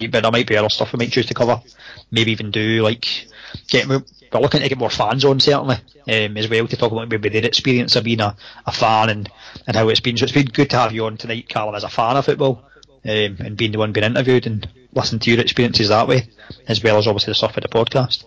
[0.00, 1.62] but there might be other stuff we might choose to cover.
[2.10, 3.28] Maybe even do like
[3.68, 4.02] get we're
[4.32, 7.44] looking to get more fans on certainly um, as well to talk about maybe their
[7.44, 8.36] experience of being a,
[8.66, 9.30] a fan and,
[9.66, 10.16] and how it's been.
[10.16, 12.64] So it's been good to have you on tonight, Callum, as a fan of football
[13.04, 16.28] um, and being the one being interviewed and listening to your experiences that way,
[16.66, 18.24] as well as obviously the stuff of the podcast.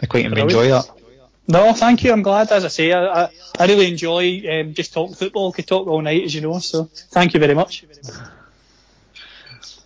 [0.00, 0.90] I quite enjoy that.
[1.48, 2.12] No, thank you.
[2.12, 2.50] I'm glad.
[2.50, 5.52] As I say, I, I, I really enjoy um, just talking football.
[5.52, 6.58] Could talk all night, as you know.
[6.58, 7.84] So thank you very much.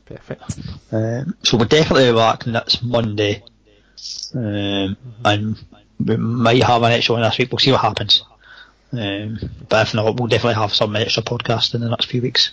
[0.07, 0.43] Perfect.
[0.91, 3.45] Um, so we're definitely back next Monday,
[4.35, 5.57] um, and
[6.05, 7.53] we might have an extra one next week.
[7.53, 8.25] We'll see what happens.
[8.93, 9.39] Um,
[9.69, 12.53] but if not, we'll definitely have some extra podcast in the next few weeks,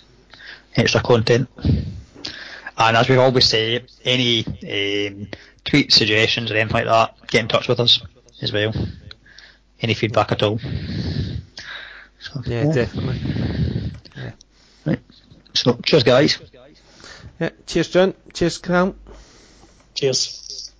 [0.76, 1.48] extra content.
[2.76, 5.26] And as we always say, any um,
[5.64, 8.00] tweet suggestions or anything like that, get in touch with us
[8.40, 8.72] as well.
[9.80, 10.58] Any feedback at all?
[10.58, 13.20] So, yeah, yeah, definitely.
[14.16, 14.32] Yeah.
[14.84, 15.00] Right.
[15.54, 16.38] So, cheers, guys.
[17.40, 18.14] Yeah, cheers, John.
[18.32, 18.94] Cheers, Cam.
[19.94, 20.72] Cheers.